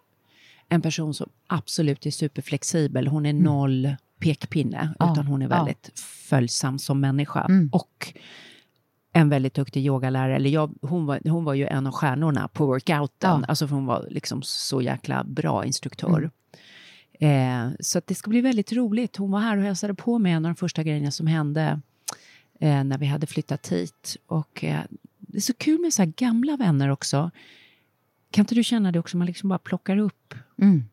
en 0.68 0.82
person 0.82 1.14
som 1.14 1.28
absolut 1.46 2.06
är 2.06 2.10
superflexibel. 2.10 3.06
Hon 3.06 3.26
är 3.26 3.32
noll 3.32 3.94
pekpinne, 4.20 4.78
Mm. 4.80 4.94
Ja, 4.98 5.12
utan 5.12 5.26
hon 5.26 5.42
är 5.42 5.48
ja. 5.50 5.56
väldigt 5.56 5.98
följsam 6.28 6.78
som 6.78 7.00
människa. 7.00 7.40
Mm. 7.44 7.68
Och 7.72 8.14
en 9.12 9.28
väldigt 9.28 9.54
duktig 9.54 9.86
yogalärare. 9.86 10.36
Eller 10.36 10.50
jag, 10.50 10.74
hon, 10.82 11.06
var, 11.06 11.20
hon 11.30 11.44
var 11.44 11.54
ju 11.54 11.66
en 11.66 11.86
av 11.86 11.92
stjärnorna 11.92 12.48
på 12.48 12.66
workouten. 12.66 13.40
Ja. 13.40 13.42
Alltså 13.48 13.68
för 13.68 13.74
hon 13.74 13.86
var 13.86 14.06
liksom 14.10 14.42
så 14.42 14.82
jäkla 14.82 15.24
bra 15.24 15.64
Mm. 16.14 16.30
Eh, 17.20 17.68
så 17.80 17.98
att 17.98 18.06
det 18.06 18.14
ska 18.14 18.30
bli 18.30 18.40
väldigt 18.40 18.72
roligt. 18.72 19.16
Hon 19.16 19.30
var 19.30 19.40
här 19.40 19.56
och 19.56 19.62
hälsade 19.62 19.94
på 19.94 20.18
mig 20.18 20.32
en 20.32 20.44
av 20.44 20.48
de 20.50 20.56
första 20.56 20.82
grejerna 20.82 21.10
som 21.10 21.26
hände 21.26 21.80
eh, 22.60 22.84
när 22.84 22.98
vi 22.98 23.06
hade 23.06 23.26
flyttat 23.26 23.68
hit. 23.72 24.16
Och 24.26 24.64
eh, 24.64 24.80
det 25.18 25.36
är 25.36 25.40
så 25.40 25.54
kul 25.54 25.80
med 25.80 25.92
så 25.94 26.02
här 26.02 26.12
gamla 26.16 26.56
vänner 26.56 26.88
också. 26.88 27.30
Kan 28.30 28.42
inte 28.42 28.54
du 28.54 28.64
känna 28.64 28.92
det 28.92 28.98
också? 28.98 29.16
Man 29.16 29.26
liksom 29.26 29.48
bara 29.48 29.58
plockar 29.58 29.96
upp 29.96 30.34
Mm. 30.62 30.84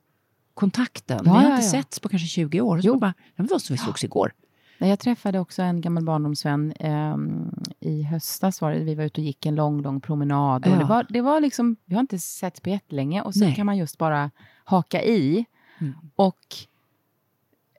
kontakten. 0.53 1.17
Ja, 1.17 1.23
vi 1.23 1.29
har 1.29 1.43
ja, 1.43 1.55
inte 1.55 1.65
ja. 1.65 1.71
setts 1.84 1.99
på 1.99 2.10
kanske 2.10 2.27
20 2.27 2.62
år. 2.62 2.81
Så 2.81 2.97
bara, 2.97 3.13
men 3.36 3.47
vad 3.47 3.62
som 3.62 3.73
vi 3.73 3.77
sågs 3.77 4.03
igår. 4.03 4.31
Jag 4.77 4.99
träffade 4.99 5.39
också 5.39 5.62
en 5.62 5.81
gammal 5.81 6.03
barndomsvän 6.05 6.73
ehm, 6.79 7.51
i 7.79 8.03
höstas. 8.03 8.62
Var 8.62 8.71
det. 8.71 8.79
Vi 8.79 8.95
var 8.95 9.03
ute 9.03 9.21
och 9.21 9.25
gick 9.25 9.45
en 9.45 9.55
lång, 9.55 9.81
lång 9.81 10.01
promenad. 10.01 10.65
Och 10.65 10.71
Ja. 10.71 10.77
det, 10.79 10.86
var, 10.86 11.05
det 11.10 11.21
var 11.21 11.41
liksom, 11.41 11.75
vi 11.86 11.95
har 11.95 12.01
inte 12.01 12.19
sett 12.19 12.62
på 12.62 12.69
jättelänge 12.69 13.21
och 13.21 13.34
så 13.34 13.39
Nej. 13.39 13.55
kan 13.55 13.65
man 13.65 13.77
just 13.77 13.97
bara 13.97 14.31
haka 14.63 15.03
i. 15.03 15.45
Mm. 15.81 15.93
Och 16.15 16.39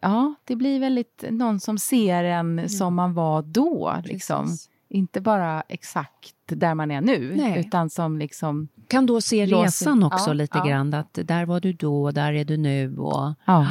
ja, 0.01 0.35
det 0.45 0.57
blir 0.57 0.81
väldigt 0.81 1.25
någon 1.31 1.61
som 1.61 1.79
ser 1.79 2.25
en 2.25 2.69
som 2.69 2.95
man 2.95 3.15
var 3.15 3.43
då. 3.43 3.97
Liksom. 4.05 4.57
Inte 4.89 5.21
bara 5.21 5.61
exakt 5.69 6.35
där 6.47 6.75
man 6.75 6.91
är 6.91 7.01
nu, 7.01 7.33
Nej. 7.37 7.61
utan 7.61 7.91
som 7.91 8.19
liksom... 8.19 8.69
Kan 8.89 9.07
då 9.07 9.21
se 9.21 9.47
Låser- 9.47 9.65
resan 9.65 10.03
också 10.03 10.31
ja, 10.31 10.33
lite 10.33 10.59
ja. 10.59 10.65
grann. 10.65 10.95
Att 10.95 11.19
där 11.25 11.47
var 11.47 11.61
du 11.61 11.73
då, 11.73 12.11
där 12.11 12.33
är 12.33 12.45
du 12.45 12.57
nu. 12.57 12.97
Och, 12.99 13.35
Ja. 13.45 13.69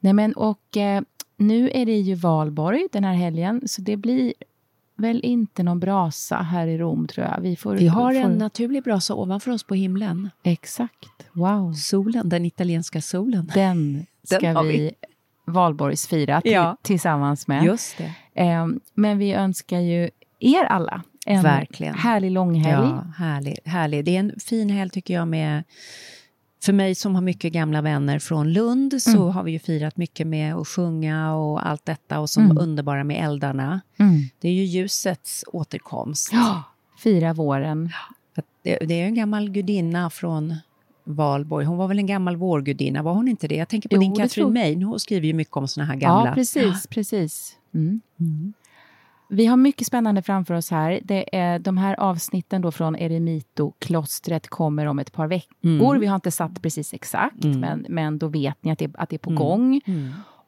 Nej, 0.00 0.12
men 0.12 0.32
och 0.32 0.76
eh, 0.76 1.02
nu 1.36 1.70
är 1.70 1.86
det 1.86 1.96
ju 1.98 2.14
valborg 2.14 2.88
den 2.92 3.04
här 3.04 3.14
helgen, 3.14 3.62
så 3.68 3.82
det 3.82 3.96
blir 3.96 4.34
väl 4.96 5.20
inte 5.24 5.62
någon 5.62 5.80
brasa 5.80 6.36
här 6.36 6.66
i 6.66 6.78
Rom, 6.78 7.06
tror 7.06 7.26
jag. 7.26 7.40
Vi, 7.40 7.56
får, 7.56 7.74
vi 7.74 7.88
har 7.88 8.12
får, 8.14 8.20
en 8.20 8.32
naturlig 8.32 8.82
brasa 8.82 9.14
ovanför 9.14 9.50
oss 9.50 9.64
på 9.64 9.74
himlen. 9.74 10.30
Exakt. 10.42 11.08
Wow. 11.32 11.72
Solen, 11.72 12.28
den 12.28 12.44
italienska 12.44 13.00
solen. 13.00 13.50
Den 13.54 14.06
ska 14.22 14.38
Den 14.38 14.66
vi, 14.68 14.76
vi. 14.78 14.92
valborgsfira 15.46 16.40
Ja. 16.44 16.76
tillsammans 16.82 17.48
med. 17.48 17.64
Just 17.64 17.98
det. 17.98 18.14
Eh, 18.42 18.66
men 18.94 19.18
vi 19.18 19.32
önskar 19.32 19.78
ju 19.80 20.10
er 20.38 20.64
alla 20.64 21.02
en 21.26 21.42
Verkligen. 21.42 21.94
härlig 21.94 22.30
långhelg. 22.30 22.88
Ja, 22.90 23.04
härlig, 23.16 23.58
härlig. 23.64 24.04
Det 24.04 24.16
är 24.16 24.20
en 24.20 24.32
fin 24.40 24.70
helg 24.70 24.90
tycker 24.90 25.14
jag 25.14 25.28
med 25.28 25.64
för 26.64 26.72
mig 26.72 26.94
som 26.94 27.14
har 27.14 27.22
mycket 27.22 27.52
gamla 27.52 27.82
vänner 27.82 28.18
från 28.18 28.52
Lund 28.52 29.02
så 29.02 29.28
har 29.28 29.42
vi 29.42 29.52
ju 29.52 29.58
firat 29.58 29.96
mycket 29.96 30.26
med 30.26 30.54
att 30.54 30.68
sjunga 30.68 31.34
och 31.34 31.66
allt 31.66 31.84
detta 31.86 32.20
och 32.20 32.30
som 32.30 32.44
Mm. 32.44 32.58
underbara 32.58 33.04
med 33.04 33.24
eldarna. 33.24 33.80
Mm. 33.98 34.20
Det 34.40 34.48
är 34.48 34.52
ju 34.52 34.64
ljusets 34.64 35.44
återkomst. 35.46 36.30
Ja, 36.32 36.62
fira 36.98 37.32
våren. 37.32 37.90
Det, 38.62 38.78
det 38.88 38.94
är 39.00 39.04
en 39.06 39.14
gammal 39.14 39.50
gudinna 39.50 40.10
från 40.10 40.54
Valborg. 41.04 41.66
Hon 41.66 41.76
var 41.78 41.88
väl 41.88 41.98
en 41.98 42.06
gammal 42.06 42.36
vårgudinna, 42.36 43.02
var 43.02 43.12
hon 43.14 43.28
inte 43.28 43.48
det? 43.48 43.54
Jag 43.56 43.68
tänker 43.68 43.88
på 43.88 43.94
Jo, 43.94 44.00
din 44.00 44.10
Catherine 44.14 44.28
tror- 44.28 44.52
Main, 44.52 44.82
hon 44.82 45.00
skriver 45.00 45.26
ju 45.26 45.32
mycket 45.34 45.56
om 45.56 45.68
såna 45.68 45.84
här 45.86 45.96
gamla. 45.96 46.28
Ja, 46.30 46.34
precis. 46.34 46.86
precis. 46.86 47.56
Mm. 47.74 48.00
Vi 49.32 49.46
har 49.46 49.56
mycket 49.56 49.86
spännande 49.86 50.22
framför 50.22 50.54
oss 50.54 50.70
här. 50.70 51.00
Det 51.04 51.36
är, 51.36 51.58
de 51.58 51.76
här 51.76 52.00
avsnitten 52.00 52.62
då 52.62 52.72
från 52.72 52.96
Eremito-klostret 52.96 54.48
kommer 54.48 54.86
om 54.86 54.98
ett 54.98 55.12
par 55.12 55.26
veckor. 55.26 55.98
Vi 55.98 56.06
har 56.06 56.14
inte 56.14 56.30
satt 56.30 56.62
precis 56.62 56.94
exakt, 56.94 57.44
men, 57.60 57.86
men 57.88 58.18
då 58.18 58.28
vet 58.28 58.64
ni 58.64 58.70
att 58.70 58.78
det, 58.78 58.90
att 58.94 59.08
det 59.08 59.16
är 59.16 59.18
på 59.18 59.30
gång. 59.30 59.80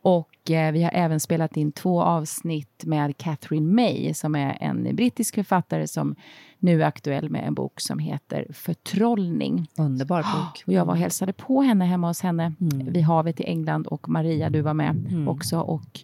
Och 0.02 0.50
eh, 0.50 0.72
vi 0.72 0.82
har 0.82 0.90
även 0.94 1.20
spelat 1.20 1.56
in 1.56 1.72
två 1.72 2.02
avsnitt 2.02 2.84
med 2.84 3.16
Catherine 3.16 3.72
May 3.72 4.14
som 4.14 4.34
är 4.34 4.58
en 4.60 4.96
brittisk 4.96 5.34
författare 5.34 5.86
som 5.86 6.16
nu 6.58 6.82
är 6.82 6.86
aktuell 6.86 7.30
med 7.30 7.46
en 7.46 7.54
bok 7.54 7.80
som 7.80 7.98
heter 7.98 8.46
Förtrollning. 8.52 9.66
Underbar 9.78 10.22
bok. 10.22 10.62
Och 10.66 10.72
jag 10.72 10.84
var 10.84 10.92
och 10.92 10.98
hälsade 10.98 11.32
på 11.32 11.62
henne 11.62 11.84
hemma 11.84 12.08
hos 12.08 12.20
henne 12.20 12.52
vid 12.84 13.02
havet 13.02 13.40
i 13.40 13.44
England 13.44 13.86
och 13.86 14.08
Maria, 14.08 14.50
du 14.50 14.60
var 14.60 14.74
med 14.74 15.24
också 15.28 15.60
och 15.60 16.00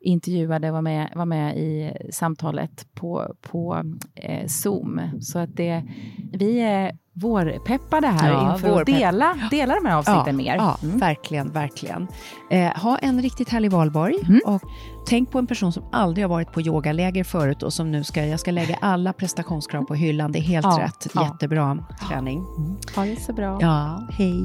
intervjuade, 0.00 0.70
var 0.70 0.82
med, 0.82 1.12
var 1.16 1.24
med 1.26 1.56
i 1.58 1.92
samtalet 2.12 2.86
på, 2.94 3.34
på 3.40 3.82
eh, 4.14 4.46
Zoom. 4.46 5.00
Så 5.20 5.38
att 5.38 5.56
det, 5.56 5.82
vi 6.32 6.60
är 6.60 6.92
vårpeppade 7.12 8.06
här 8.06 8.32
Ja, 8.32 8.52
inför 8.54 8.68
att 8.68 8.74
vårpepp. 8.74 8.86
dela, 8.96 9.34
dela 9.50 9.74
de 9.74 9.86
här 9.88 9.96
avsnitten 9.98 10.36
med 10.36 10.46
er. 10.46 10.54
Ja, 10.56 10.76
Mm. 10.82 10.98
verkligen, 10.98 11.52
verkligen. 11.52 12.08
Eh, 12.50 12.82
ha 12.82 12.98
en 12.98 13.22
riktigt 13.22 13.48
härlig 13.48 13.70
valborg. 13.70 14.14
Mm. 14.28 14.40
Och 14.46 14.62
tänk 15.08 15.30
på 15.30 15.38
en 15.38 15.46
person 15.46 15.72
som 15.72 15.84
aldrig 15.92 16.24
har 16.24 16.28
varit 16.30 16.52
på 16.52 16.60
yogaläger 16.60 17.24
förut 17.24 17.62
och 17.62 17.72
som 17.72 17.90
nu 17.90 18.04
ska, 18.04 18.26
jag 18.26 18.40
ska 18.40 18.50
lägga 18.50 18.76
alla 18.80 19.12
prestationskrav 19.12 19.82
på 19.84 19.94
hyllan. 19.94 20.32
Det 20.32 20.38
är 20.38 20.42
helt 20.42 20.66
Ja, 20.66 20.78
rätt. 20.82 21.06
ja. 21.14 21.24
Jättebra 21.24 21.78
träning. 22.08 22.44
Ha 22.96 23.04
det 23.04 23.20
så 23.20 23.32
bra. 23.32 23.58
Ja, 23.60 24.06
hej. 24.10 24.44